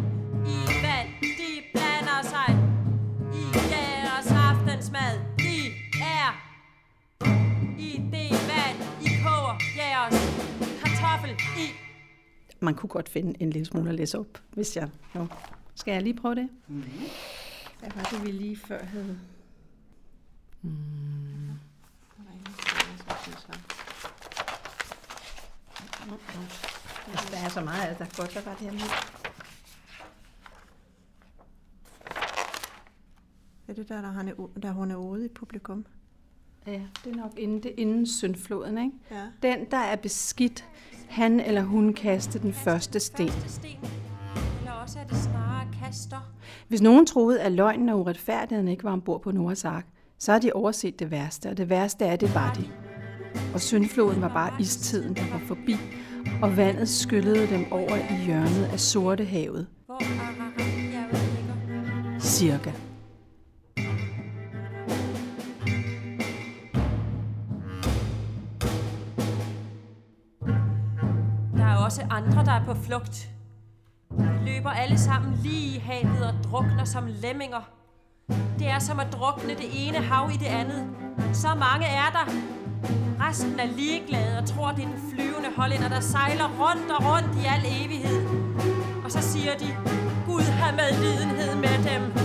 Man 12.64 12.76
kunne 12.76 12.90
godt 12.90 13.10
finde 13.10 13.42
en 13.42 13.50
lille 13.50 13.66
smule 13.66 13.90
at 13.90 13.96
læse 13.96 14.20
op, 14.20 14.42
hvis 14.50 14.76
jeg... 14.76 14.90
Jo. 15.16 15.28
Skal 15.76 15.92
jeg 15.92 16.02
lige 16.02 16.14
prøve 16.14 16.36
det? 16.36 16.50
Mm-hmm. 16.68 16.84
Hvad 17.80 17.90
var 17.96 18.04
det, 18.04 18.26
vi 18.26 18.32
lige 18.32 18.58
før 18.58 18.84
havde? 18.84 19.20
Mm. 20.62 20.72
Der 27.32 27.38
er 27.38 27.50
så 27.50 27.62
meget, 27.62 28.00
der 28.00 28.06
godt, 28.18 28.34
hvad 28.34 28.44
var 28.44 28.56
det 28.56 28.62
her 28.62 28.72
med? 28.72 28.82
Er 33.68 33.74
det 33.74 33.90
der, 33.90 34.02
der, 34.02 34.12
han 34.12 34.28
er, 34.28 34.34
der 34.62 34.72
hun 34.72 34.92
er 34.92 34.96
ude 34.96 35.26
i 35.26 35.30
publikum? 35.30 35.86
Ja, 36.68 36.82
det 37.04 37.12
er 37.12 37.16
nok 37.16 37.34
inden, 37.38 37.64
det, 37.64 37.74
inden 37.78 38.08
syndfloden, 38.08 38.78
ikke? 38.78 38.92
Ja. 39.12 39.28
Den, 39.42 39.72
der 39.72 39.78
er 39.78 39.96
beskidt, 39.96 40.66
han 41.12 41.40
eller 41.40 41.62
hun 41.62 41.94
kaste 41.94 42.40
den 42.40 42.54
første 42.54 43.00
sten. 43.00 43.28
Det. 43.28 43.80
Hvis 46.68 46.82
nogen 46.82 47.06
troede, 47.06 47.42
at 47.42 47.52
løgnen 47.52 47.90
og 47.90 48.00
uretfærdigheden 48.00 48.68
ikke 48.68 48.84
var 48.84 48.92
ombord 48.92 49.22
på 49.22 49.32
Noahs 49.32 49.66
ark, 49.66 49.86
så 50.20 50.32
har 50.32 50.40
de 50.40 50.54
overset 50.54 51.00
det 51.00 51.12
værste, 51.12 51.50
og 51.50 51.58
det 51.58 51.70
værste 51.70 52.06
er, 52.06 52.16
det 52.16 52.36
var 52.36 52.54
de. 52.54 52.64
Og 53.54 53.62
syndfloden 53.62 54.22
var 54.22 54.34
bare 54.34 54.54
istiden, 54.60 55.16
der 55.16 55.32
var 55.32 55.42
forbi, 55.48 55.76
og 56.42 56.58
vandet 56.58 56.90
skyllede 56.90 57.48
dem 57.48 57.66
over 57.72 57.96
i 57.96 58.26
hjørnet 58.26 58.70
af 58.74 58.80
Sortehavet, 58.80 59.68
cirka. 62.20 62.72
Også 71.92 72.06
andre, 72.10 72.46
der 72.46 72.52
er 72.52 72.66
på 72.66 72.74
flugt. 72.74 73.30
De 74.20 74.46
løber 74.46 74.70
alle 74.70 74.98
sammen 74.98 75.34
lige 75.44 75.76
i 75.76 75.80
havet 75.80 76.24
og 76.28 76.34
drukner 76.44 76.86
som 76.86 77.04
lemminger. 77.08 77.70
Det 78.60 78.68
er 78.68 78.80
som 78.80 79.00
at 79.00 79.08
drukne 79.14 79.50
det 79.50 79.70
ene 79.74 79.98
hav 79.98 80.30
i 80.34 80.38
det 80.38 80.46
andet. 80.46 80.88
Så 81.34 81.48
mange 81.48 81.86
er 81.86 82.10
der. 82.18 82.26
Resten 83.26 83.60
er 83.60 83.66
ligeglade 83.66 84.38
og 84.38 84.46
tror, 84.46 84.72
det 84.72 84.84
er 84.84 84.88
den 84.88 85.00
flyvende 85.14 85.50
hollænder, 85.58 85.90
der 85.90 86.00
sejler 86.00 86.48
rundt 86.62 86.92
og 86.92 87.06
rundt 87.12 87.44
i 87.44 87.46
al 87.46 87.64
evighed. 87.66 88.22
Og 89.04 89.12
så 89.12 89.22
siger 89.22 89.54
de, 89.58 89.68
Gud 90.26 90.42
har 90.42 90.72
medlidenhed 90.72 91.56
med 91.56 91.78
dem. 91.92 92.21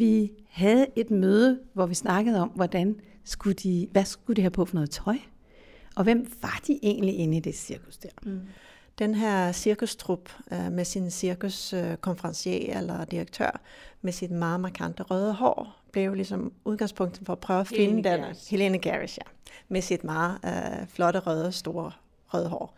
Vi 0.00 0.32
havde 0.48 0.86
et 0.96 1.10
møde, 1.10 1.60
hvor 1.72 1.86
vi 1.86 1.94
snakkede 1.94 2.40
om, 2.40 2.48
hvordan 2.48 2.96
skulle 3.24 3.54
de, 3.54 3.88
hvad 3.92 4.04
skulle 4.04 4.36
de 4.36 4.40
have 4.42 4.50
på 4.50 4.64
for 4.64 4.74
noget 4.74 4.90
tøj? 4.90 5.16
Og 5.96 6.04
hvem 6.04 6.32
var 6.42 6.60
de 6.66 6.78
egentlig 6.82 7.18
inde 7.18 7.36
i 7.36 7.40
det 7.40 7.54
cirkus 7.54 7.96
der? 7.96 8.08
Mm. 8.22 8.40
Den 8.98 9.14
her 9.14 9.52
cirkustrup 9.52 10.30
øh, 10.52 10.72
med 10.72 10.84
sin 10.84 11.10
cirkuskonferencier 11.10 12.78
eller 12.78 13.04
direktør 13.04 13.60
med 14.02 14.12
sit 14.12 14.30
meget 14.30 14.60
markante 14.60 15.02
røde 15.02 15.32
hår, 15.32 15.82
blev 15.92 16.14
ligesom 16.14 16.52
udgangspunktet 16.64 17.26
for 17.26 17.32
at 17.32 17.38
prøve 17.38 17.60
at 17.60 17.68
Helene 17.68 17.88
finde 17.88 18.10
den. 18.10 18.20
Gerrish. 18.20 18.50
Helene 18.50 18.78
Gerrish, 18.78 19.18
ja. 19.18 19.52
Med 19.68 19.82
sit 19.82 20.04
meget 20.04 20.38
øh, 20.44 20.86
flotte, 20.88 21.18
røde, 21.18 21.52
store 21.52 21.92
røde 22.26 22.48
hår. 22.48 22.76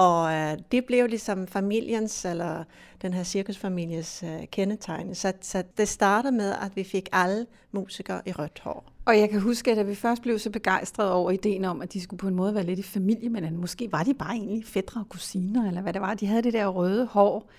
Og 0.00 0.32
øh, 0.34 0.58
det 0.72 0.84
blev 0.84 1.06
ligesom 1.06 1.46
familiens, 1.46 2.24
eller 2.24 2.64
den 3.02 3.14
her 3.14 3.22
cirkusfamilies 3.22 4.22
øh, 4.22 4.46
kendetegn. 4.52 5.14
Så, 5.14 5.32
så 5.40 5.62
det 5.78 5.88
startede 5.88 6.32
med, 6.32 6.50
at 6.50 6.76
vi 6.76 6.84
fik 6.84 7.08
alle 7.12 7.46
musikere 7.72 8.20
i 8.26 8.32
rødt 8.32 8.60
hår. 8.64 8.92
Og 9.04 9.18
jeg 9.18 9.30
kan 9.30 9.40
huske, 9.40 9.70
at 9.70 9.76
da 9.76 9.82
vi 9.82 9.94
først 9.94 10.22
blev 10.22 10.38
så 10.38 10.50
begejstrede 10.50 11.12
over 11.12 11.30
ideen 11.30 11.64
om, 11.64 11.82
at 11.82 11.92
de 11.92 12.00
skulle 12.00 12.18
på 12.18 12.28
en 12.28 12.34
måde 12.34 12.54
være 12.54 12.64
lidt 12.64 12.78
i 12.78 12.82
familie 12.82 13.28
med 13.28 13.40
hinanden, 13.40 13.60
måske 13.60 13.92
var 13.92 14.02
de 14.02 14.14
bare 14.14 14.34
egentlig 14.34 14.64
fædre 14.64 15.00
og 15.00 15.08
kusiner, 15.08 15.68
eller 15.68 15.82
hvad 15.82 15.92
det 15.92 16.00
var, 16.00 16.14
de 16.14 16.26
havde 16.26 16.42
det 16.42 16.52
der 16.52 16.66
røde 16.66 17.06
hår, 17.06 17.50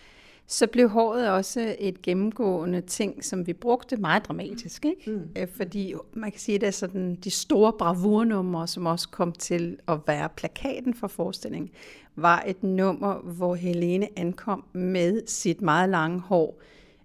så 0.52 0.68
blev 0.68 0.90
håret 0.90 1.30
også 1.30 1.76
et 1.80 2.02
gennemgående 2.02 2.82
ting, 2.82 3.26
som 3.26 3.48
vi 3.48 3.54
brugte 3.54 3.98
meget 3.98 4.28
dramatisk. 4.28 4.86
Ikke? 4.86 5.12
Mm. 5.12 5.48
Fordi 5.58 5.94
man 6.14 6.32
kan 6.32 6.40
sige, 6.40 6.56
at 6.56 6.62
det 6.62 6.68
er 6.68 6.72
sådan 6.72 7.16
de 7.16 7.30
store 7.30 7.74
bravurnumre, 7.74 8.68
som 8.68 8.86
også 8.86 9.10
kom 9.10 9.32
til 9.32 9.78
at 9.88 9.98
være 10.08 10.30
plakaten 10.30 10.94
for 10.94 11.08
forestillingen, 11.08 11.70
var 12.16 12.44
et 12.48 12.64
nummer, 12.64 13.14
hvor 13.14 13.56
Helene 13.56 14.08
ankom 14.16 14.64
med 14.74 15.28
sit 15.28 15.62
meget 15.62 15.90
lange 15.90 16.20
hår, 16.20 16.62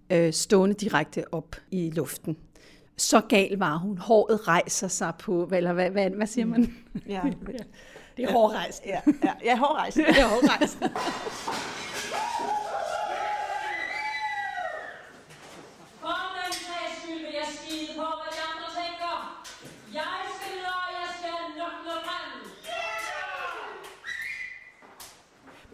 øh, 0.09 0.33
stående 0.33 0.75
direkte 0.75 1.33
op 1.33 1.55
i 1.71 1.91
luften. 1.95 2.37
Så 2.97 3.21
gal 3.29 3.57
var 3.57 3.77
hun. 3.77 3.97
Håret 3.97 4.47
rejser 4.47 4.87
sig 4.87 5.13
på, 5.19 5.49
eller 5.53 5.73
hvad, 5.73 5.89
hvad, 5.89 6.09
hvad 6.09 6.27
siger 6.27 6.45
man? 6.45 6.73
Ja, 7.07 7.21
Det 8.17 8.25
er 8.25 8.31
hårrejst. 8.31 8.83
ja, 8.85 8.99
ja, 9.23 9.33
ja 9.43 9.57
hårrejse. 9.57 9.99
Det 9.99 10.09
er 10.19 10.27
hårrejst. 10.27 10.77
For 16.01 16.17
den 16.35 16.53
sags 16.67 16.93
skyld 17.01 17.21
vil 17.25 17.33
jeg 17.41 17.49
skide 17.57 17.91
på, 17.99 18.07
hvad 18.19 18.29
de 18.35 18.41
andre 18.51 18.67
tænker. 18.81 19.15
Jeg 19.99 20.15
skal 20.35 20.49
videre, 20.55 20.79
og 20.87 20.91
jeg 20.99 21.09
skal 21.17 21.37
nok 21.61 21.75
nå 21.87 21.95
frem. 22.07 22.31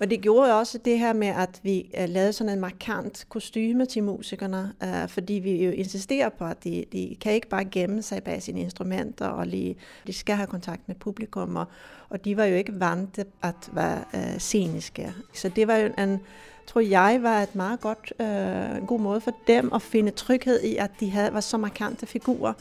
Og 0.02 0.10
det 0.10 0.22
gjorde 0.22 0.52
jo 0.52 0.58
også 0.58 0.78
det 0.78 1.00
her 1.00 1.14
med, 1.14 1.28
at 1.28 1.60
vi 1.64 1.92
uh, 2.00 2.10
lavede 2.10 2.34
sådan 2.34 2.54
en 2.54 2.60
markant 2.60 3.26
kostyme 3.30 3.86
til 3.86 4.04
musikerne, 4.04 4.74
øh, 4.84 5.10
fordi 5.10 5.34
vi 5.34 5.66
jo 5.66 5.72
insisterer 5.72 6.30
på, 6.30 6.46
at 6.46 6.64
de, 6.64 6.86
de 6.92 7.16
kan 7.22 7.34
ikke 7.34 7.50
bare 7.50 7.66
gemme 7.66 8.02
sig 8.02 8.24
bag 8.24 8.44
sine 8.44 8.62
instrumenter, 8.62 9.28
og 9.28 9.48
lige, 9.48 9.76
de 10.08 10.14
skal 10.14 10.36
have 10.36 10.48
kontakt 10.48 10.88
med 10.88 10.96
publikum, 10.96 11.56
og, 11.56 11.66
og 12.10 12.26
de 12.26 12.38
var 12.38 12.46
jo 12.46 12.56
ikke 12.56 12.80
vant 12.80 13.14
til 13.14 13.26
at 13.42 13.70
være 13.72 14.04
øh, 14.16 14.40
sceniske. 14.40 15.14
Så 15.34 15.50
det 15.50 15.68
var 15.68 15.76
jo 15.76 15.90
en, 15.98 16.20
tror 16.68 16.82
jeg, 16.82 17.20
var 17.22 17.42
et 17.42 17.56
meget 17.56 17.82
godt, 17.82 18.14
øh, 18.20 18.88
god 18.88 19.00
måde 19.00 19.22
for 19.22 19.32
dem 19.48 19.74
at 19.74 19.82
finde 19.82 20.12
tryghed 20.12 20.62
i, 20.62 20.76
at 20.76 20.92
de 21.00 21.10
havde, 21.10 21.34
var 21.34 21.40
så 21.40 21.58
markante 21.58 22.06
figurer. 22.06 22.54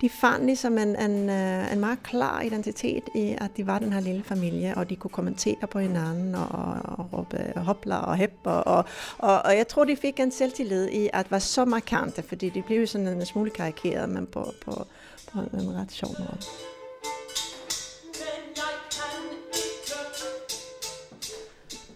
De 0.00 0.08
fandt 0.08 0.46
ligesom 0.46 0.78
en, 0.78 0.96
en, 0.96 1.30
øh, 1.30 1.72
en 1.72 1.80
meget 1.80 2.02
klar 2.02 2.40
identitet 2.40 3.02
i, 3.14 3.36
at 3.38 3.50
de 3.56 3.66
var 3.66 3.78
den 3.78 3.92
her 3.92 4.00
lille 4.00 4.24
familie, 4.24 4.74
og 4.76 4.90
de 4.90 4.96
kunne 4.96 5.10
kommentere 5.10 5.66
på 5.70 5.78
hinanden 5.78 6.34
og, 6.34 6.48
og, 6.50 6.98
og 6.98 7.12
råbe 7.12 7.52
hopla 7.56 7.96
og 7.96 8.16
hep. 8.16 8.32
Og, 8.44 8.66
og, 8.66 8.84
og, 9.18 9.42
og 9.42 9.56
jeg 9.56 9.68
tror, 9.68 9.84
de 9.84 9.96
fik 9.96 10.20
en 10.20 10.30
selvtillid 10.30 10.88
i 10.88 11.10
at 11.12 11.30
være 11.30 11.40
så 11.40 11.64
markante, 11.64 12.22
fordi 12.22 12.48
de 12.48 12.62
blev 12.62 12.86
sådan 12.86 13.06
en 13.06 13.26
smule 13.26 13.50
karikeret, 13.50 14.08
men 14.08 14.26
på, 14.26 14.52
på, 14.64 14.86
på 15.32 15.40
en 15.40 15.74
ret 15.76 15.92
sjov 15.92 16.10
måde. 16.18 16.38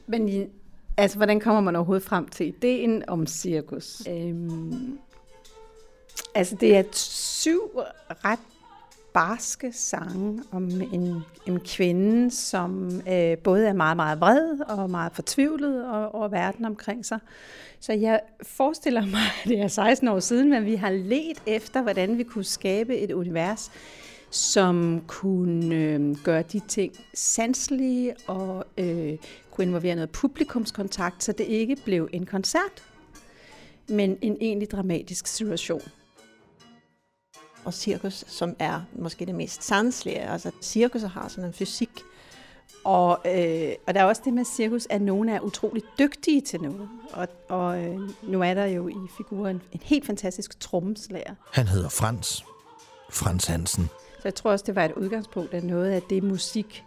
Men 0.06 0.50
altså, 0.96 1.16
hvordan 1.16 1.40
kommer 1.40 1.60
man 1.60 1.76
overhovedet 1.76 2.08
frem 2.08 2.28
til 2.28 2.46
ideen 2.46 3.08
om 3.08 3.26
cirkus? 3.26 4.02
Øhm, 4.08 4.98
altså, 6.34 6.56
det 6.60 6.76
er 6.76 6.82
syv 6.92 7.60
ret 8.24 8.38
barske 9.16 9.72
sange 9.72 10.42
om 10.52 10.64
en, 10.92 11.24
en 11.46 11.60
kvinde, 11.60 12.30
som 12.30 13.00
øh, 13.08 13.38
både 13.38 13.68
er 13.68 13.72
meget, 13.72 13.96
meget 13.96 14.20
vred 14.20 14.60
og 14.60 14.90
meget 14.90 15.12
fortvivlet 15.12 15.88
over, 15.90 16.14
over 16.14 16.28
verden 16.28 16.64
omkring 16.64 17.06
sig. 17.06 17.18
Så 17.80 17.92
jeg 17.92 18.20
forestiller 18.42 19.00
mig, 19.00 19.20
at 19.44 19.48
det 19.48 19.60
er 19.60 19.68
16 19.68 20.08
år 20.08 20.20
siden, 20.20 20.50
men 20.50 20.64
vi 20.64 20.74
har 20.74 20.90
let 20.90 21.42
efter, 21.46 21.82
hvordan 21.82 22.18
vi 22.18 22.22
kunne 22.22 22.44
skabe 22.44 22.96
et 22.96 23.12
univers, 23.12 23.70
som 24.30 25.02
kunne 25.06 25.74
øh, 25.74 26.16
gøre 26.24 26.42
de 26.42 26.60
ting 26.68 26.92
sanselige 27.14 28.14
og 28.26 28.64
øh, 28.78 29.18
kunne 29.50 29.64
involvere 29.64 29.94
noget 29.94 30.10
publikumskontakt, 30.10 31.24
så 31.24 31.32
det 31.32 31.44
ikke 31.44 31.76
blev 31.84 32.08
en 32.12 32.26
koncert, 32.26 32.84
men 33.88 34.18
en 34.22 34.36
egentlig 34.40 34.70
dramatisk 34.70 35.26
situation. 35.26 35.82
Og 37.64 37.74
cirkus, 37.74 38.24
som 38.26 38.56
er 38.58 38.80
måske 38.92 39.26
det 39.26 39.34
mest 39.34 39.64
sanselige. 39.64 40.18
Altså, 40.18 40.50
cirkus 40.62 41.02
har 41.02 41.28
sådan 41.28 41.44
en 41.44 41.52
fysik, 41.52 41.90
Og, 42.84 43.20
øh, 43.24 43.72
og 43.86 43.94
der 43.94 44.00
er 44.00 44.04
også 44.04 44.22
det 44.24 44.32
med 44.34 44.44
cirkus, 44.44 44.86
at 44.90 45.02
nogle 45.02 45.32
er 45.32 45.40
utrolig 45.40 45.82
dygtige 45.98 46.40
til 46.40 46.60
noget. 46.60 46.88
Og, 47.12 47.28
og 47.48 47.84
øh, 47.84 48.00
nu 48.22 48.42
er 48.42 48.54
der 48.54 48.64
jo 48.64 48.88
i 48.88 49.08
figuren 49.16 49.62
en 49.72 49.80
helt 49.82 50.06
fantastisk 50.06 50.60
trommeslager. 50.60 51.34
Han 51.52 51.66
hedder 51.66 51.88
Frans. 51.88 52.44
Frans 53.10 53.44
Hansen. 53.46 53.88
Så 54.26 54.28
jeg 54.28 54.34
tror 54.34 54.50
også, 54.50 54.64
det 54.66 54.74
var 54.76 54.84
et 54.84 54.92
udgangspunkt 54.92 55.54
af 55.54 55.64
noget 55.64 55.90
af 55.90 56.02
det 56.02 56.22
musik, 56.22 56.84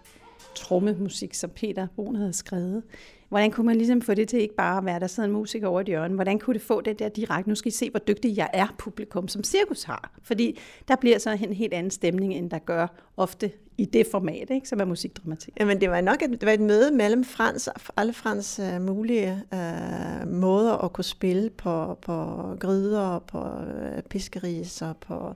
trommemusik, 0.56 1.34
som 1.34 1.50
Peter 1.50 1.88
Brun 1.96 2.16
havde 2.16 2.34
skrevet. 2.34 2.84
Hvordan 3.30 3.52
kunne 3.52 3.66
man 3.66 3.76
ligesom 3.76 4.02
få 4.02 4.14
det 4.14 4.28
til 4.28 4.42
ikke 4.42 4.56
bare 4.56 4.78
at 4.78 4.86
være, 4.86 5.00
der 5.00 5.08
sidder 5.08 5.28
en 5.28 5.34
musiker 5.34 5.68
over 5.68 5.82
et 5.82 5.88
hjørne? 5.88 6.16
Hvordan 6.16 6.40
kunne 6.40 6.54
det 6.54 6.62
få 6.62 6.82
det 6.82 7.00
der 7.00 7.10
direkte? 7.10 7.50
Nu 7.50 7.56
skal 7.56 7.70
I 7.70 7.76
se, 7.76 7.90
hvor 7.90 8.00
dygtig 8.00 8.38
jeg 8.38 8.50
er, 8.54 8.68
publikum, 8.78 9.28
som 9.28 9.44
cirkus 9.44 9.84
har. 9.84 10.12
Fordi 10.24 10.60
der 10.88 10.96
bliver 10.96 11.18
så 11.18 11.32
en 11.32 11.54
helt 11.54 11.74
anden 11.74 11.92
stemning, 11.92 12.34
end 12.34 12.50
der 12.50 12.60
gør 12.60 12.88
ofte 13.18 13.52
i 13.78 13.86
det 13.86 14.08
format, 14.12 14.50
ikke, 14.50 14.70
som 14.70 14.80
er 14.80 14.86
musikdramatik. 14.86 15.54
Jamen, 15.60 15.82
det 15.82 15.90
var 15.90 16.02
nok 16.02 16.22
et, 16.22 16.32
det 16.32 16.46
var 16.46 16.52
et 16.52 16.62
møde 16.62 16.92
mellem 16.92 17.24
Frans, 17.24 17.70
alle 17.98 18.14
Frans 18.14 18.60
uh, 18.76 18.82
mulige 18.82 19.44
uh, 19.54 20.32
måder 20.32 20.78
at 20.84 20.94
kunne 20.94 21.04
spille 21.04 21.50
på, 21.50 21.98
på 22.02 22.26
gryder, 22.60 23.20
på 23.20 23.40
uh, 23.40 24.04
piskeris 24.10 24.82
og 24.82 24.98
på 24.98 25.36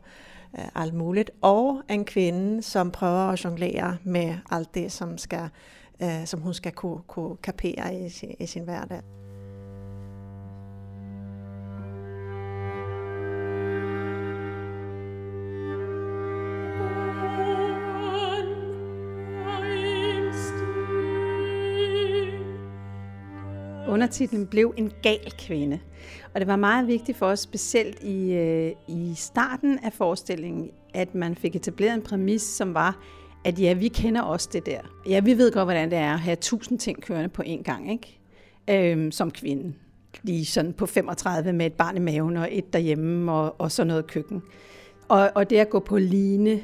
uh, 0.54 0.66
alt 0.76 0.94
muligt. 0.94 1.32
Og 1.42 1.82
en 1.90 2.06
kvinde, 2.06 2.62
som 2.62 2.92
prøver 2.92 3.28
at 3.28 3.44
jonglere 3.44 3.98
med 4.04 4.36
alt 4.52 4.76
det, 4.76 4.92
som 4.92 5.18
skal 5.18 5.50
øh, 6.02 6.26
som 6.26 6.40
hun 6.40 6.54
skal 6.54 6.72
kunne, 6.72 7.02
kunne 7.08 7.38
kapere 7.38 7.96
i, 7.96 8.36
i 8.40 8.46
sin 8.46 8.64
hverdag. 8.64 9.02
Undertitlen 23.94 24.48
blev 24.48 24.74
En 24.78 24.92
gal 25.04 25.34
kvinde. 25.40 25.80
Og 26.34 26.40
det 26.40 26.48
var 26.48 26.56
meget 26.56 26.88
vigtigt 26.88 27.18
for 27.18 27.26
os, 27.26 27.40
specielt 27.40 28.04
i, 28.04 28.34
øh, 28.34 28.72
i 28.88 29.14
starten 29.16 29.80
af 29.84 29.94
forestillingen, 29.94 30.70
at 30.94 31.16
man 31.16 31.36
fik 31.36 31.56
etableret 31.56 31.94
en 31.94 32.02
præmis, 32.02 32.42
som 32.42 32.74
var, 32.74 33.00
at 33.46 33.60
ja, 33.60 33.74
vi 33.74 33.88
kender 33.88 34.22
også 34.22 34.50
det 34.54 34.66
der. 34.66 34.80
Ja, 35.10 35.20
vi 35.20 35.38
ved 35.38 35.52
godt, 35.52 35.66
hvordan 35.66 35.92
det 35.92 35.98
er 35.98 36.14
at 36.14 36.20
have 36.20 36.36
tusind 36.36 36.80
ting 36.80 37.04
kørende 37.04 37.30
på 37.30 37.42
én 37.46 37.64
gang, 37.64 37.92
ikke? 37.92 38.20
Øhm, 38.70 39.12
som 39.12 39.32
kvinde. 39.32 39.74
Lige 40.24 40.46
sådan 40.46 40.74
på 40.74 40.86
35 40.86 41.54
med 41.54 41.66
et 41.66 41.74
barn 41.74 41.98
i 41.98 42.00
maven 42.00 42.38
og 42.38 42.48
et 42.52 42.74
derhjemme 42.74 43.32
og, 43.32 43.56
og 43.62 43.72
sådan 43.72 43.88
noget 43.88 44.08
køkken. 44.08 44.42
Og, 45.08 45.32
og 45.36 45.50
det 45.50 45.58
at 45.58 45.70
gå 45.70 45.80
på 45.80 45.98
line, 45.98 46.62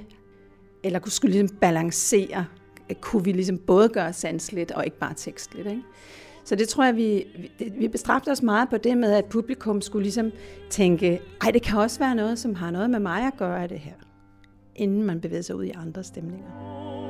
eller 0.83 0.99
kunne 0.99 1.11
skulle 1.11 1.31
ligesom 1.31 1.57
balancere, 1.57 2.45
kunne 3.01 3.23
vi 3.23 3.31
ligesom 3.31 3.57
både 3.57 3.89
gøre 3.89 4.13
sansligt 4.13 4.71
og 4.71 4.85
ikke 4.85 4.99
bare 4.99 5.13
tekstligt, 5.13 5.67
ikke? 5.67 5.83
Så 6.49 6.55
det 6.55 6.69
tror 6.69 6.83
jeg, 6.83 6.95
vi, 6.95 7.25
vi 7.77 7.87
bestræbte 7.87 8.29
os 8.29 8.41
meget 8.41 8.69
på 8.69 8.77
det 8.77 8.97
med, 8.97 9.11
at 9.11 9.25
publikum 9.25 9.81
skulle 9.81 10.03
ligesom 10.03 10.31
tænke, 10.69 11.21
ej, 11.41 11.51
det 11.51 11.61
kan 11.61 11.77
også 11.77 11.99
være 11.99 12.15
noget, 12.15 12.39
som 12.39 12.55
har 12.55 12.71
noget 12.71 12.89
med 12.89 12.99
mig 12.99 13.27
at 13.27 13.33
gøre 13.37 13.67
det 13.67 13.79
her 13.79 13.93
inden 14.79 15.03
man 15.03 15.21
bevæger 15.21 15.41
sig 15.41 15.55
ud 15.55 15.63
i 15.63 15.71
andre 15.75 16.03
stemninger. 16.03 17.08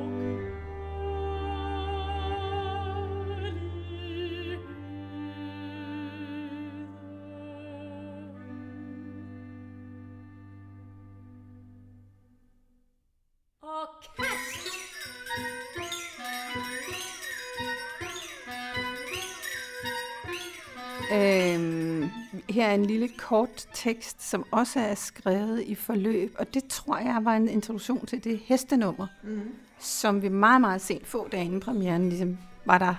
Øhm, 21.12 22.04
her 22.50 22.66
er 22.66 22.74
en 22.74 22.86
lille 22.86 23.08
kort 23.18 23.66
tekst, 23.74 24.30
som 24.30 24.44
også 24.50 24.80
er 24.80 24.94
skrevet 24.94 25.62
i 25.62 25.74
forløb, 25.74 26.34
og 26.38 26.54
det 26.54 26.64
tror 26.68 26.98
jeg 26.98 27.18
var 27.22 27.36
en 27.36 27.48
introduktion 27.48 28.06
til 28.06 28.24
det 28.24 28.40
hestenummer, 28.44 29.06
mm. 29.22 29.40
som 29.78 30.22
vi 30.22 30.28
meget, 30.28 30.60
meget 30.60 30.80
sent 30.80 31.06
få 31.06 31.28
dage 31.28 31.44
inden 31.44 31.60
premieren, 31.60 32.08
ligesom 32.08 32.38
var 32.64 32.78
der 32.78 32.94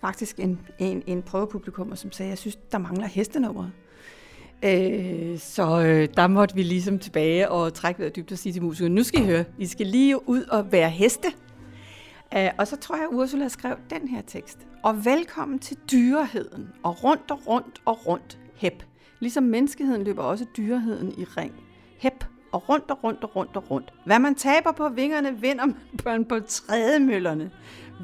faktisk 0.00 0.38
en, 0.38 0.60
en, 0.78 1.02
en 1.06 1.22
prøvepublikum, 1.22 1.96
som 1.96 2.12
sagde, 2.12 2.30
jeg 2.30 2.38
synes, 2.38 2.58
der 2.72 2.78
mangler 2.78 3.06
hestenummer. 3.06 3.70
Øh, 4.62 5.38
så 5.38 5.80
øh, 5.80 6.08
der 6.16 6.26
måtte 6.26 6.54
vi 6.54 6.62
ligesom 6.62 6.98
tilbage 6.98 7.50
og 7.50 7.74
trække 7.74 8.00
vejret 8.00 8.16
dybt 8.16 8.32
og 8.32 8.38
sige 8.38 8.52
til 8.52 8.62
musikerne, 8.62 8.94
nu 8.94 9.02
skal 9.02 9.20
I 9.20 9.24
høre, 9.24 9.44
I 9.58 9.66
skal 9.66 9.86
lige 9.86 10.28
ud 10.28 10.42
og 10.42 10.72
være 10.72 10.90
heste. 10.90 11.28
Øh, 12.36 12.50
og 12.58 12.66
så 12.66 12.76
tror 12.76 12.96
jeg, 12.96 13.04
at 13.04 13.14
Ursula 13.14 13.48
skrev 13.48 13.76
den 13.90 14.08
her 14.08 14.22
tekst. 14.22 14.58
Og 14.82 15.04
velkommen 15.04 15.58
til 15.58 15.76
dyreheden, 15.92 16.68
og 16.82 17.04
rundt 17.04 17.30
og 17.30 17.46
rundt 17.46 17.82
og 17.84 18.06
rundt, 18.06 18.38
hep. 18.54 18.84
Ligesom 19.20 19.44
menneskeheden 19.44 20.04
løber 20.04 20.22
også 20.22 20.46
dyreheden 20.56 21.14
i 21.18 21.24
ring. 21.24 21.52
Hep 21.98 22.24
og 22.52 22.68
rundt 22.68 22.90
og 22.90 23.04
rundt 23.04 23.24
og 23.24 23.36
rundt 23.36 23.56
og 23.56 23.70
rundt. 23.70 23.92
Hvad 24.06 24.18
man 24.18 24.34
taber 24.34 24.72
på 24.72 24.88
vingerne, 24.88 25.40
vinder 25.40 25.66
man 26.04 26.24
på 26.24 26.40
trædemøllerne. 26.56 27.50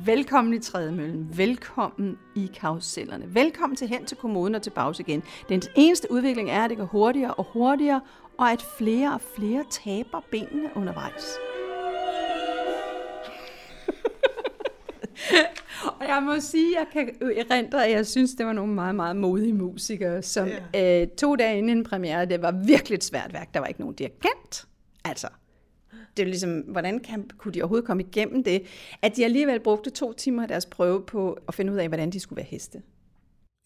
Velkommen 0.05 0.55
i 0.55 0.59
trædemøllen. 0.59 1.29
Velkommen 1.37 2.19
i 2.35 2.51
karusellerne. 2.55 3.35
Velkommen 3.35 3.77
til 3.77 3.89
hen 3.89 4.05
til 4.05 4.17
kommunen 4.17 4.55
og 4.55 4.63
til 4.63 4.71
bags 4.71 5.01
igen. 5.01 5.23
Den 5.49 5.63
eneste 5.77 6.13
udvikling 6.13 6.51
er, 6.51 6.65
at 6.65 6.71
det 6.71 6.79
går 6.79 6.85
hurtigere 6.85 7.35
og 7.35 7.47
hurtigere, 7.53 8.01
og 8.39 8.51
at 8.51 8.65
flere 8.79 9.15
og 9.15 9.21
flere 9.37 9.65
taber 9.71 10.21
benene 10.31 10.71
undervejs. 10.75 11.39
og 16.01 16.09
jeg 16.09 16.23
må 16.23 16.41
sige, 16.41 16.79
at 16.79 16.87
jeg 16.95 17.07
kan 17.21 17.35
erindre, 17.51 17.87
at 17.87 17.93
jeg 17.93 18.07
synes, 18.07 18.35
det 18.35 18.47
var 18.47 18.53
nogle 18.53 18.75
meget, 18.75 18.95
meget 18.95 19.17
modige 19.17 19.53
musikere, 19.53 20.23
som 20.23 20.49
ja. 20.75 21.03
øh, 21.03 21.09
to 21.09 21.37
dage 21.37 21.59
inden 21.59 21.79
en 21.79 21.85
premiere, 21.85 22.27
det 22.27 22.43
var 22.43 22.53
virkelig 22.67 22.97
et 22.97 23.05
svært 23.05 23.33
værk. 23.33 23.55
Der 23.55 23.61
var 23.61 23.67
ikke 23.67 23.81
nogen 23.81 23.95
dirigent. 23.95 24.67
Altså, 25.05 25.29
det 26.17 26.23
er 26.23 26.27
ligesom, 26.27 26.59
hvordan 26.59 27.01
kan, 27.01 27.31
kunne 27.39 27.53
de 27.55 27.63
overhovedet 27.63 27.87
komme 27.87 28.03
igennem 28.03 28.45
det? 28.45 28.63
At 29.03 29.17
de 29.17 29.25
alligevel 29.25 29.61
brugte 29.61 29.91
to 29.91 30.13
timer 30.13 30.43
af 30.43 30.49
deres 30.49 30.67
prøve 30.67 31.07
på 31.07 31.39
at 31.49 31.55
finde 31.55 31.73
ud 31.73 31.79
af, 31.79 31.89
hvordan 31.89 32.11
de 32.11 32.21
skulle 32.21 32.37
være 32.37 32.47
heste. 32.51 32.83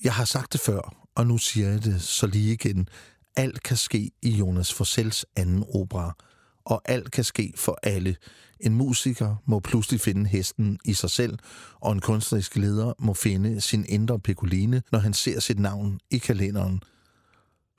Jeg 0.05 0.12
har 0.12 0.25
sagt 0.25 0.53
det 0.53 0.61
før, 0.61 1.09
og 1.14 1.27
nu 1.27 1.38
siger 1.38 1.71
jeg 1.71 1.85
det 1.85 2.03
så 2.03 2.27
lige 2.27 2.53
igen. 2.53 2.88
Alt 3.37 3.62
kan 3.62 3.77
ske 3.77 4.11
i 4.23 4.31
Jonas 4.31 4.75
Forsels 4.75 5.27
anden 5.37 5.64
opera, 5.75 6.17
og 6.66 6.83
alt 6.85 7.12
kan 7.12 7.24
ske 7.24 7.53
for 7.57 7.79
alle. 7.83 8.16
En 8.61 8.74
musiker 8.74 9.31
må 9.46 9.61
pludselig 9.61 10.00
finde 10.00 10.24
hesten 10.29 10.79
i 10.85 10.92
sig 10.92 11.11
selv, 11.11 11.35
og 11.81 11.92
en 11.92 12.00
kunstnerisk 12.00 12.57
leder 12.57 12.92
må 13.07 13.14
finde 13.14 13.61
sin 13.61 13.85
indre 13.88 14.18
Piccoline, 14.18 14.83
når 14.92 14.98
han 14.98 15.12
ser 15.12 15.40
sit 15.40 15.59
navn 15.59 16.00
i 16.11 16.18
kalenderen. 16.18 16.83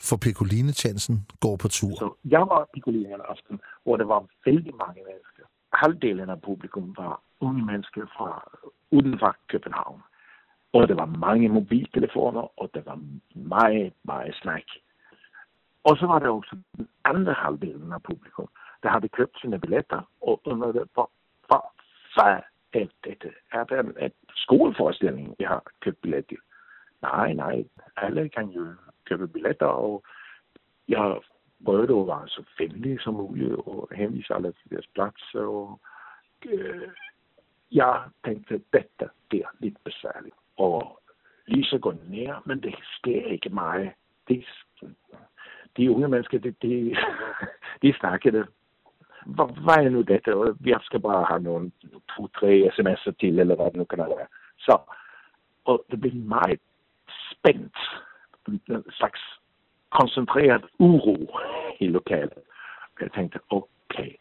For 0.09 0.17
Piccoline-chancen 0.25 1.15
går 1.39 1.55
på 1.55 1.67
tur. 1.67 1.95
Så 1.95 2.13
jeg 2.25 2.39
var 2.39 2.69
Piccoline 2.73 3.13
en 3.13 3.21
aften, 3.29 3.59
hvor 3.83 3.97
der 3.97 4.05
var 4.05 4.25
vældig 4.45 4.73
mange 4.75 5.01
mennesker. 5.09 5.43
Halvdelen 5.73 6.29
af 6.29 6.41
publikum 6.41 6.93
var 6.97 7.21
unge 7.39 7.65
mennesker 7.65 8.01
fra 8.17 8.29
uden 8.91 9.19
for 9.19 9.35
København. 9.47 10.01
Og 10.73 10.87
der 10.87 10.95
var 10.95 11.05
mange 11.05 11.49
mobiltelefoner, 11.49 12.61
og 12.61 12.69
der 12.73 12.81
var 12.85 12.99
meget, 13.35 13.93
meget 14.03 14.35
snak. 14.41 14.67
Og 15.83 15.97
så 15.97 16.05
var 16.05 16.19
der 16.19 16.29
også 16.29 16.55
den 16.77 16.87
anden 17.05 17.27
halvdelen 17.43 17.93
af 17.93 18.03
publikum, 18.03 18.49
der 18.83 18.89
hade 18.89 19.07
köpt 19.09 19.39
sina 19.39 19.57
biljetter 19.57 20.03
och 20.19 20.47
undrade 20.47 20.85
vad, 20.93 21.07
vad 21.47 21.61
fan 22.15 22.41
är 22.71 22.89
detta? 23.01 23.27
Är 23.49 23.65
det 23.65 23.79
en, 23.79 23.97
en 23.97 24.11
skolföreställning 24.35 25.35
vi 25.37 25.45
har 25.45 25.61
köpt 25.83 26.01
billetter 26.01 26.27
till? 26.27 26.39
Nej, 26.99 27.33
nej, 27.33 27.67
alla 27.93 28.29
kan 28.29 28.51
ju 28.51 28.75
köpa 29.09 29.27
biljetter 29.27 29.67
och 29.69 30.05
jag 30.85 31.23
prøvede 31.65 31.99
at 32.01 32.07
være 32.07 32.27
så 32.27 32.43
venlig 32.57 33.01
som 33.01 33.13
muligt 33.13 33.53
og 33.53 33.89
henvise 33.91 34.33
alle 34.33 34.51
til 34.51 34.69
deres 34.71 34.87
plads. 34.87 35.33
Og, 35.33 35.79
øh, 36.45 36.89
jeg 37.71 38.03
tænkte, 38.25 38.53
at 38.53 38.61
dette 38.73 39.11
er 39.31 39.49
lidt 39.59 39.83
besværligt. 39.83 40.35
Og 40.57 40.99
lige 41.47 41.63
så 41.63 41.77
gå 41.77 41.91
ned, 41.91 42.33
men 42.45 42.61
det 42.61 42.75
sker 42.81 43.25
ikke 43.25 43.49
meget. 43.49 43.91
Det, 44.27 44.45
de 45.77 45.91
unge 45.91 46.07
mennesker, 46.07 46.39
de, 46.45 46.51
de, 46.51 46.95
de 47.81 47.93
snakkede 47.99 48.47
hvad 49.25 49.55
vad 49.57 49.85
är 49.85 49.89
nu 49.89 50.03
dette? 50.03 50.55
Jag 50.63 50.83
skal 50.83 50.99
bara 50.99 51.25
have 51.25 51.43
nogle 51.43 51.71
to-tre 52.07 52.71
sms 52.71 53.07
till 53.17 53.39
eller 53.39 53.55
vad 53.55 53.73
det 53.73 53.77
nu 53.77 53.85
kan 53.85 53.99
vara. 53.99 54.27
Så, 54.57 54.81
och 55.63 55.83
det 55.87 55.97
blev 55.97 56.15
meget 56.15 56.59
spændt, 57.31 57.77
en 58.47 58.83
slags 58.91 59.21
koncentrerad 59.89 60.63
oro 60.79 61.39
i 61.79 61.87
lokalet. 61.87 62.43
Jag 62.99 63.11
tänkte, 63.13 63.39
okej, 63.47 63.69
okay, 63.89 64.15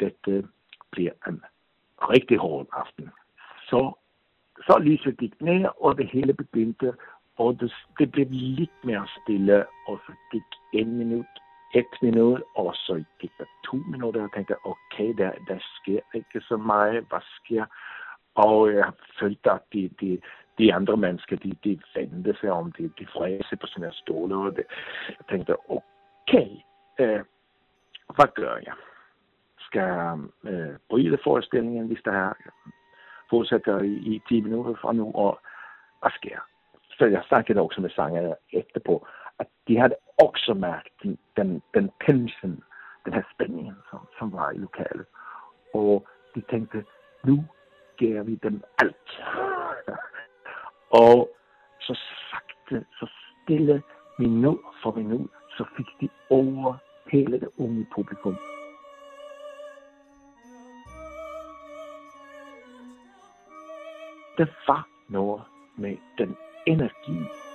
dette 0.00 0.48
blir 0.90 1.12
en 1.26 1.44
riktigt 2.10 2.40
hård 2.40 2.66
aften. 2.72 3.10
Så, 3.70 3.96
så 4.66 4.78
lyset 4.78 5.20
gik 5.20 5.40
ned, 5.40 5.66
och 5.76 5.96
det 5.96 6.04
hela 6.04 6.32
begyndte, 6.32 6.94
och 7.36 7.54
det, 7.54 7.72
det 7.98 8.06
blev 8.06 8.32
lite 8.32 8.86
mer 8.86 9.10
stille 9.22 9.66
och 9.88 10.00
så 10.06 10.12
gik 10.32 10.44
en 10.72 10.98
minut 10.98 11.26
et 11.78 12.02
minut, 12.02 12.42
og 12.54 12.74
så 12.74 13.04
gik 13.20 13.32
der 13.38 13.44
to 13.64 13.76
minutter, 13.76 14.22
og 14.22 14.32
tænkte, 14.34 14.54
okay, 14.64 15.14
der, 15.18 15.30
der 15.48 15.58
sker 15.76 16.00
ikke 16.14 16.40
så 16.40 16.56
meget, 16.56 17.04
hvad 17.08 17.20
sker? 17.36 17.64
Og 18.34 18.74
jeg 18.74 18.92
følte, 19.20 19.50
at 19.50 19.60
de, 19.72 19.90
de, 20.00 20.20
de 20.58 20.74
andre 20.74 20.96
mennesker, 20.96 21.36
de, 21.36 21.56
de 21.64 21.80
vendte 21.94 22.36
sig 22.40 22.52
om, 22.52 22.72
de, 22.72 22.90
de 22.98 23.06
fræste 23.06 23.56
på 23.56 23.66
sine 23.66 23.92
stole, 23.92 24.36
og 24.36 24.56
det, 24.56 24.64
jeg 25.08 25.26
tænkte, 25.30 25.56
okay, 25.70 26.48
øh, 27.00 27.20
hvad 28.14 28.28
gør 28.34 28.56
jeg? 28.56 28.74
Skal 29.58 29.80
jeg 29.80 30.18
øh, 30.44 30.76
bryde 30.88 31.18
forestillingen, 31.24 31.86
hvis 31.86 32.02
der 32.04 32.12
er 32.12 32.32
fortsætter 33.30 33.78
i, 33.78 33.92
i 33.92 34.22
10 34.28 34.40
minutter 34.40 34.74
fra 34.80 34.92
nu, 34.92 35.12
og 35.14 35.40
hvad 36.00 36.10
sker? 36.10 36.38
Så 36.98 37.04
jeg 37.06 37.22
snakkede 37.28 37.60
også 37.60 37.80
med 37.80 37.90
sangerne 37.90 38.34
efterpå, 38.52 39.06
at 39.38 39.46
de 39.68 39.78
havde 39.78 39.96
også 40.18 40.54
mærket 40.54 40.92
den, 41.02 41.18
den, 41.36 41.62
den 41.74 41.90
tension, 42.06 42.62
den 43.04 43.12
her 43.12 43.22
spænding, 43.34 43.74
som, 43.90 44.00
som 44.18 44.32
var 44.32 44.50
i 44.50 44.58
lokalet. 44.58 45.06
Og 45.74 46.06
de 46.34 46.42
tænkte, 46.50 46.84
nu 47.24 47.44
giver 47.98 48.22
vi 48.22 48.34
dem 48.34 48.62
alt. 48.78 49.10
og 51.04 51.30
så 51.80 52.00
sagte, 52.30 52.86
så 52.98 53.06
stille, 53.42 53.82
minut 54.18 54.58
for 54.82 54.92
minut, 54.92 55.30
så 55.56 55.64
fik 55.76 55.86
de 56.00 56.08
over 56.30 56.74
hele 57.12 57.40
det 57.40 57.48
unge 57.58 57.86
publikum. 57.94 58.36
Det 64.38 64.48
var 64.68 64.88
noget 65.08 65.42
med 65.76 65.96
den 66.18 66.36
energi. 66.66 67.45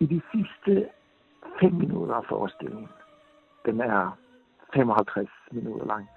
I 0.00 0.06
de 0.06 0.22
sidste 0.32 0.90
fem 1.60 1.72
minutter 1.72 2.14
af 2.14 2.24
forestillingen, 2.28 2.88
den 3.66 3.80
er 3.80 4.18
55 4.74 5.28
minutter 5.50 5.86
lang, 5.86 6.08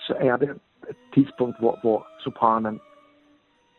så 0.00 0.14
er 0.18 0.36
det 0.36 0.60
et 0.90 0.96
tidspunkt, 1.14 1.58
hvor, 1.58 1.78
hvor 1.80 2.06
sopranen 2.18 2.80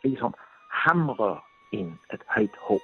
ligesom 0.03 0.33
hamrer 0.71 1.45
ind 1.71 1.97
et 2.13 2.21
højt 2.27 2.55
håb. 2.61 2.81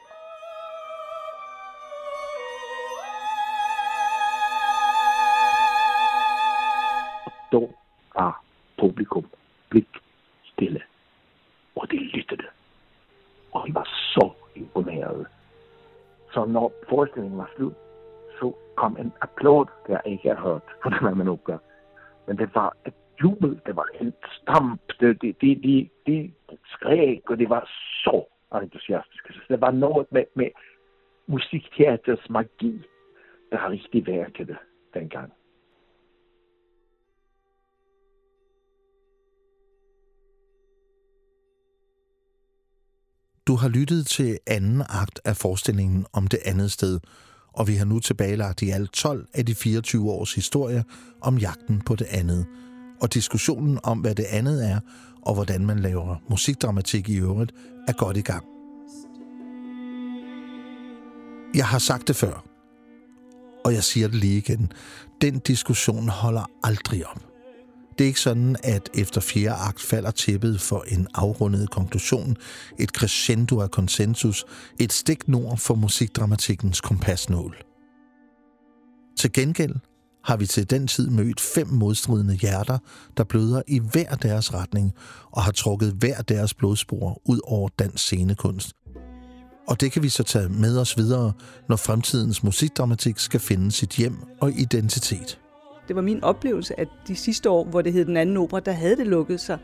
Når 16.49 16.73
forestillingen 16.89 17.37
var 17.37 17.51
slut, 17.55 17.73
så 18.39 18.53
kom 18.75 18.97
en 18.97 19.13
applaud, 19.21 19.65
der 19.87 20.01
ikke 20.05 20.29
er 20.29 20.41
hørt 20.41 20.67
på 20.83 20.89
den 20.89 21.17
man 21.17 21.27
opera. 21.27 21.57
Men 22.27 22.37
det 22.37 22.55
var 22.55 22.75
et 22.85 22.93
jubel, 23.23 23.61
det 23.65 23.75
var 23.75 23.87
en 24.01 24.13
stamp, 24.31 24.81
de, 24.99 25.13
de, 25.13 25.33
de, 25.41 25.55
de, 25.63 25.89
de 26.07 26.31
skrek, 26.65 27.29
og 27.29 27.37
det 27.37 27.49
var 27.49 27.69
så 28.03 28.25
entusiastiske. 28.61 29.33
Så 29.33 29.39
det 29.49 29.61
var 29.61 29.71
noget 29.71 30.07
med, 30.11 30.23
med 30.33 30.49
musikteaters 31.27 32.29
magi, 32.29 32.81
der 33.51 33.57
har 33.57 33.69
rigtig 33.69 34.07
værket 34.07 34.57
dengang. 34.93 35.33
Du 43.49 43.55
har 43.55 43.67
lyttet 43.67 44.07
til 44.07 44.39
anden 44.47 44.83
akt 44.89 45.19
af 45.25 45.37
forestillingen 45.37 46.05
om 46.13 46.27
det 46.27 46.39
andet 46.45 46.71
sted, 46.71 46.99
og 47.53 47.67
vi 47.67 47.75
har 47.75 47.85
nu 47.85 47.99
tilbagelagt 47.99 48.61
i 48.61 48.69
alt 48.69 48.91
12 48.91 49.27
af 49.33 49.45
de 49.45 49.55
24 49.55 50.11
års 50.11 50.33
historie 50.33 50.83
om 51.21 51.37
jagten 51.37 51.81
på 51.81 51.95
det 51.95 52.07
andet, 52.09 52.45
og 53.01 53.13
diskussionen 53.13 53.79
om, 53.83 53.99
hvad 53.99 54.15
det 54.15 54.23
andet 54.23 54.69
er, 54.69 54.79
og 55.21 55.33
hvordan 55.33 55.65
man 55.65 55.79
laver 55.79 56.15
musikdramatik 56.29 57.09
i 57.09 57.15
øvrigt, 57.15 57.51
er 57.87 57.93
godt 57.93 58.17
i 58.17 58.21
gang. 58.21 58.45
Jeg 61.55 61.67
har 61.67 61.79
sagt 61.79 62.07
det 62.07 62.15
før, 62.15 62.43
og 63.65 63.73
jeg 63.73 63.83
siger 63.83 64.07
det 64.07 64.15
lige 64.15 64.37
igen. 64.37 64.71
Den 65.21 65.39
diskussion 65.39 66.09
holder 66.09 66.49
aldrig 66.63 67.07
op. 67.07 67.28
Det 67.99 68.05
er 68.05 68.07
ikke 68.07 68.19
sådan, 68.19 68.55
at 68.63 68.89
efter 68.93 69.21
fjerde 69.21 69.55
akt 69.55 69.81
falder 69.81 70.11
tæppet 70.11 70.61
for 70.61 70.83
en 70.87 71.07
afrundet 71.13 71.69
konklusion, 71.71 72.37
et 72.79 72.89
crescendo 72.89 73.59
af 73.59 73.71
konsensus, 73.71 74.45
et 74.79 74.93
stik 74.93 75.27
nord 75.27 75.57
for 75.57 75.75
musikdramatikkens 75.75 76.81
kompasnål. 76.81 77.57
Til 79.17 79.31
gengæld 79.33 79.75
har 80.23 80.37
vi 80.37 80.45
til 80.45 80.69
den 80.69 80.87
tid 80.87 81.09
mødt 81.09 81.39
fem 81.39 81.67
modstridende 81.67 82.35
hjerter, 82.35 82.77
der 83.17 83.23
bløder 83.23 83.61
i 83.67 83.79
hver 83.79 84.15
deres 84.15 84.53
retning 84.53 84.93
og 85.31 85.43
har 85.43 85.51
trukket 85.51 85.93
hver 85.93 86.21
deres 86.21 86.53
blodspor 86.53 87.21
ud 87.25 87.39
over 87.43 87.69
dansk 87.79 88.03
scenekunst. 88.03 88.73
Og 89.67 89.81
det 89.81 89.91
kan 89.91 90.03
vi 90.03 90.09
så 90.09 90.23
tage 90.23 90.49
med 90.49 90.79
os 90.79 90.97
videre, 90.97 91.33
når 91.69 91.75
fremtidens 91.75 92.43
musikdramatik 92.43 93.19
skal 93.19 93.39
finde 93.39 93.71
sit 93.71 93.89
hjem 93.89 94.15
og 94.41 94.51
identitet. 94.51 95.39
Det 95.89 95.95
var 95.95 96.01
min 96.01 96.23
oplevelse, 96.23 96.79
at 96.79 96.87
de 97.07 97.15
sidste 97.15 97.49
år, 97.49 97.65
hvor 97.65 97.81
det 97.81 97.93
hed 97.93 98.05
Den 98.05 98.17
anden 98.17 98.37
opera, 98.37 98.59
der 98.59 98.71
havde 98.71 98.95
det 98.95 99.07
lukket 99.07 99.39
sig 99.39 99.57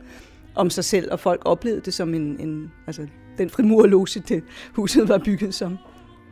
om 0.55 0.69
sig 0.69 0.85
selv, 0.85 1.11
og 1.11 1.19
folk 1.19 1.41
oplevede 1.45 1.81
det 1.81 1.93
som 1.93 2.13
en, 2.13 2.39
en 2.39 2.71
altså 2.88 3.07
den 3.38 3.49
frimurloge, 3.49 4.07
det 4.27 4.43
huset 4.73 5.09
var 5.09 5.17
bygget 5.17 5.53
som. 5.53 5.77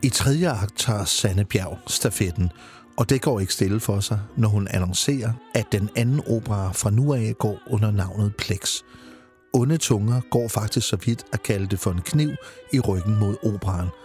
I 0.02 0.08
tredje 0.08 0.50
akt 0.50 0.78
tager 0.78 1.04
Sanne 1.04 1.44
Bjerg 1.44 1.78
stafetten, 1.86 2.50
og 2.96 3.10
det 3.10 3.22
går 3.22 3.40
ikke 3.40 3.52
stille 3.52 3.80
for 3.80 4.00
sig, 4.00 4.20
når 4.36 4.48
hun 4.48 4.68
annoncerer, 4.70 5.32
at 5.54 5.66
den 5.72 5.90
anden 5.96 6.20
opera 6.26 6.72
fra 6.72 6.90
nu 6.90 7.14
af 7.14 7.34
går 7.38 7.58
under 7.70 7.90
navnet 7.90 8.36
Plex. 8.36 8.82
Onde 9.52 9.76
tunger 9.76 10.20
går 10.30 10.48
faktisk 10.48 10.88
så 10.88 10.96
vidt 11.06 11.24
at 11.32 11.42
kalde 11.42 11.66
det 11.66 11.78
for 11.78 11.90
en 11.90 12.00
kniv 12.00 12.30
i 12.72 12.80
ryggen 12.80 13.18
mod 13.18 13.36
operaen– 13.42 13.88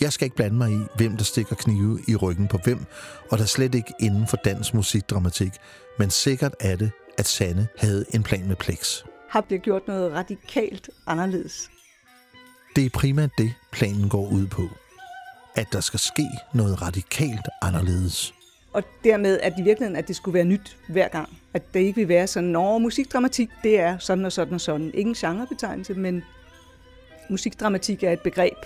jeg 0.00 0.12
skal 0.12 0.24
ikke 0.24 0.36
blande 0.36 0.56
mig 0.56 0.72
i, 0.72 0.80
hvem 0.96 1.16
der 1.16 1.24
stikker 1.24 1.56
knive 1.56 2.00
i 2.08 2.16
ryggen 2.16 2.48
på 2.48 2.58
hvem, 2.64 2.84
og 3.30 3.38
der 3.38 3.44
slet 3.44 3.74
ikke 3.74 3.92
inden 4.00 4.26
for 4.26 4.36
dansk 4.36 4.74
musikdramatik, 4.74 5.52
men 5.98 6.10
sikkert 6.10 6.54
er 6.60 6.76
det, 6.76 6.90
at 7.18 7.26
Sanne 7.26 7.68
havde 7.78 8.04
en 8.14 8.22
plan 8.22 8.48
med 8.48 8.56
Plex. 8.56 9.02
Har 9.28 9.40
bliver 9.40 9.60
gjort 9.60 9.88
noget 9.88 10.12
radikalt 10.12 10.90
anderledes. 11.06 11.70
Det 12.76 12.86
er 12.86 12.90
primært 12.90 13.30
det, 13.38 13.54
planen 13.72 14.08
går 14.08 14.28
ud 14.28 14.46
på. 14.46 14.62
At 15.54 15.66
der 15.72 15.80
skal 15.80 16.00
ske 16.00 16.28
noget 16.54 16.82
radikalt 16.82 17.48
anderledes. 17.62 18.34
Og 18.72 18.82
dermed, 19.04 19.40
at 19.40 19.52
i 19.58 19.62
virkeligheden, 19.62 19.96
at 19.96 20.08
det 20.08 20.16
skulle 20.16 20.34
være 20.34 20.44
nyt 20.44 20.76
hver 20.88 21.08
gang. 21.08 21.28
At 21.54 21.74
det 21.74 21.80
ikke 21.80 21.96
vil 21.96 22.08
være 22.08 22.26
sådan, 22.26 22.48
når 22.48 22.78
musikdramatik, 22.78 23.48
det 23.62 23.80
er 23.80 23.98
sådan 23.98 24.24
og 24.24 24.32
sådan 24.32 24.54
og 24.54 24.60
sådan. 24.60 24.90
Ingen 24.94 25.14
genrebetegnelse, 25.14 25.94
men 25.94 26.24
musikdramatik 27.30 28.02
er 28.02 28.12
et 28.12 28.20
begreb, 28.20 28.56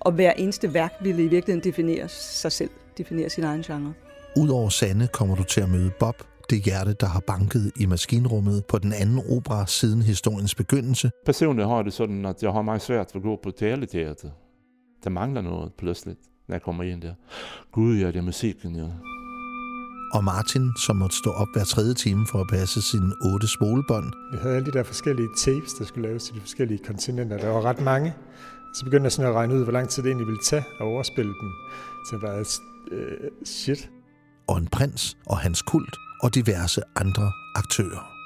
og 0.00 0.12
hver 0.12 0.32
eneste 0.32 0.74
værk 0.74 0.92
ville 1.00 1.24
i 1.24 1.28
virkeligheden 1.28 1.64
definere 1.64 2.08
sig 2.08 2.52
selv, 2.52 2.70
definere 2.98 3.30
sin 3.30 3.44
egen 3.44 3.62
genre. 3.62 3.92
Udover 4.36 4.68
Sande 4.68 5.08
kommer 5.12 5.34
du 5.36 5.44
til 5.44 5.60
at 5.60 5.68
møde 5.68 5.90
Bob, 6.00 6.22
det 6.50 6.62
hjerte, 6.62 6.92
der 6.92 7.06
har 7.06 7.20
banket 7.20 7.72
i 7.80 7.86
maskinrummet 7.86 8.64
på 8.64 8.78
den 8.78 8.92
anden 8.92 9.22
opera 9.36 9.66
siden 9.66 10.02
historiens 10.02 10.54
begyndelse. 10.54 11.10
Personligt 11.26 11.68
har 11.68 11.82
det 11.82 11.92
sådan, 11.92 12.26
at 12.26 12.42
jeg 12.42 12.52
har 12.52 12.62
meget 12.62 12.82
svært 12.82 13.10
at 13.14 13.22
gå 13.22 13.38
på 13.42 13.50
teleteater. 13.50 14.30
Der 15.04 15.10
mangler 15.10 15.42
noget 15.42 15.72
plötsligt, 15.78 16.18
når 16.48 16.54
jeg 16.54 16.62
kommer 16.62 16.84
ind 16.84 17.02
der. 17.02 17.14
Gud, 17.72 17.96
ja, 17.96 18.06
det 18.06 18.16
er 18.16 18.22
musikken, 18.22 18.76
ja. 18.76 18.86
Og 20.14 20.24
Martin, 20.24 20.70
som 20.86 20.96
måtte 20.96 21.16
stå 21.16 21.30
op 21.30 21.48
hver 21.54 21.64
tredje 21.64 21.94
time 21.94 22.26
for 22.30 22.38
at 22.40 22.46
passe 22.50 22.82
sine 22.82 23.12
otte 23.32 23.48
spolebånd. 23.48 24.12
Vi 24.32 24.38
havde 24.42 24.54
alle 24.56 24.66
de 24.66 24.72
der 24.72 24.82
forskellige 24.82 25.28
tapes, 25.44 25.72
der 25.78 25.84
skulle 25.84 26.08
laves 26.08 26.24
til 26.24 26.34
de 26.34 26.40
forskellige 26.40 26.84
kontinenter. 26.86 27.38
Der 27.38 27.48
var 27.48 27.62
ret 27.64 27.80
mange. 27.80 28.14
Så 28.74 28.84
begyndte 28.84 29.04
jeg 29.04 29.12
sådan 29.12 29.30
at 29.30 29.34
regne 29.36 29.54
ud, 29.54 29.62
hvor 29.62 29.72
lang 29.72 29.88
tid 29.88 30.02
det 30.02 30.08
egentlig 30.08 30.26
ville 30.26 30.42
tage 30.42 30.64
at 30.80 30.84
overspille 30.86 31.34
dem. 31.40 31.52
Så 32.06 32.16
jeg 32.16 32.20
bare, 32.20 32.44
øh, 32.90 33.30
shit. 33.44 33.90
Og 34.46 34.58
en 34.58 34.68
prins 34.68 35.16
og 35.26 35.38
hans 35.38 35.62
kult 35.62 35.96
og 36.22 36.34
diverse 36.34 36.82
andre 36.96 37.32
aktører. 37.54 38.17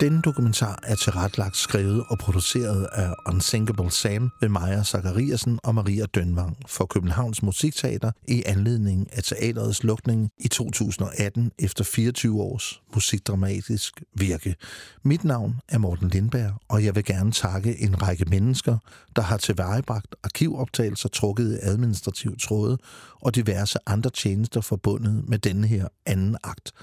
Denne 0.00 0.22
dokumentar 0.22 0.78
er 0.82 0.94
tilretlagt, 0.94 1.56
skrevet 1.56 2.04
og 2.08 2.18
produceret 2.18 2.88
af 2.92 3.14
Unsinkable 3.26 3.90
Sam 3.90 4.30
ved 4.40 4.48
Maja 4.48 4.82
Zachariasen 4.84 5.58
og 5.62 5.74
Maria 5.74 6.06
Dønvang 6.06 6.56
for 6.66 6.86
Københavns 6.86 7.42
Musikteater 7.42 8.12
i 8.28 8.42
anledning 8.46 9.16
af 9.16 9.22
teaterets 9.22 9.84
lukning 9.84 10.30
i 10.38 10.48
2018 10.48 11.52
efter 11.58 11.84
24 11.84 12.42
års 12.42 12.82
musikdramatisk 12.94 14.02
virke. 14.14 14.54
Mit 15.02 15.24
navn 15.24 15.60
er 15.68 15.78
Morten 15.78 16.08
Lindberg, 16.08 16.52
og 16.68 16.84
jeg 16.84 16.96
vil 16.96 17.04
gerne 17.04 17.32
takke 17.32 17.80
en 17.80 18.02
række 18.02 18.24
mennesker, 18.24 18.78
der 19.16 19.22
har 19.22 19.36
tilvejebragt 19.36 20.16
arkivoptagelser 20.22 21.08
trukket 21.08 21.54
i 21.54 21.58
administrativ 21.62 22.38
tråde 22.38 22.78
og 23.20 23.34
diverse 23.34 23.78
andre 23.86 24.10
tjenester 24.10 24.60
forbundet 24.60 25.28
med 25.28 25.38
denne 25.38 25.66
her 25.66 25.88
anden 26.06 26.36
akt– 26.44 26.72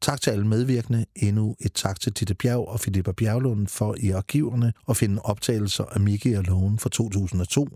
Tak 0.00 0.20
til 0.20 0.30
alle 0.30 0.46
medvirkende. 0.46 1.06
Endnu 1.16 1.56
et 1.60 1.72
tak 1.72 2.00
til 2.00 2.14
Titte 2.14 2.34
Bjerg 2.34 2.68
og 2.68 2.80
Filippa 2.80 3.12
Bjerglund 3.12 3.66
for 3.66 3.94
i 4.00 4.10
arkiverne 4.10 4.72
at 4.88 4.96
finde 4.96 5.22
optagelser 5.22 5.84
af 5.84 6.00
Mickey 6.00 6.36
Alone 6.36 6.78
fra 6.78 6.88
2002. 6.88 7.68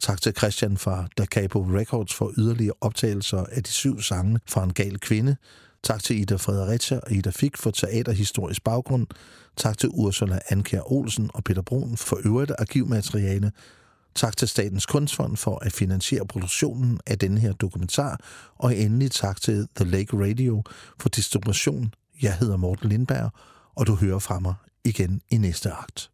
Tak 0.00 0.20
til 0.22 0.32
Christian 0.36 0.76
fra 0.76 1.06
Da 1.18 1.24
Capo 1.24 1.60
Records 1.62 2.14
for 2.14 2.32
yderligere 2.38 2.74
optagelser 2.80 3.44
af 3.52 3.62
de 3.62 3.70
syv 3.70 4.00
sange 4.00 4.38
fra 4.48 4.64
En 4.64 4.72
Gal 4.72 5.00
Kvinde. 5.00 5.36
Tak 5.82 6.02
til 6.02 6.20
Ida 6.20 6.36
Fredericia 6.36 6.98
og 6.98 7.12
Ida 7.12 7.30
Fik 7.30 7.56
for 7.56 7.70
teaterhistorisk 7.70 8.64
baggrund. 8.64 9.06
Tak 9.56 9.78
til 9.78 9.88
Ursula 9.92 10.38
Anker 10.48 10.92
Olsen 10.92 11.30
og 11.34 11.44
Peter 11.44 11.62
Brun 11.62 11.96
for 11.96 12.20
øvrigt 12.24 12.52
arkivmateriale. 12.58 13.52
Tak 14.16 14.36
til 14.36 14.48
Statens 14.48 14.86
Kunstfond 14.86 15.36
for 15.36 15.58
at 15.64 15.72
finansiere 15.72 16.26
produktionen 16.26 17.00
af 17.06 17.18
denne 17.18 17.40
her 17.40 17.52
dokumentar, 17.52 18.20
og 18.58 18.76
endelig 18.76 19.10
tak 19.10 19.40
til 19.40 19.68
The 19.76 19.84
Lake 19.84 20.16
Radio 20.16 20.62
for 21.00 21.08
distribution. 21.08 21.94
Jeg 22.22 22.34
hedder 22.34 22.56
Morten 22.56 22.88
Lindberg, 22.88 23.30
og 23.74 23.86
du 23.86 23.94
hører 23.94 24.18
fra 24.18 24.38
mig 24.38 24.54
igen 24.84 25.20
i 25.30 25.36
næste 25.36 25.70
akt. 25.70 26.10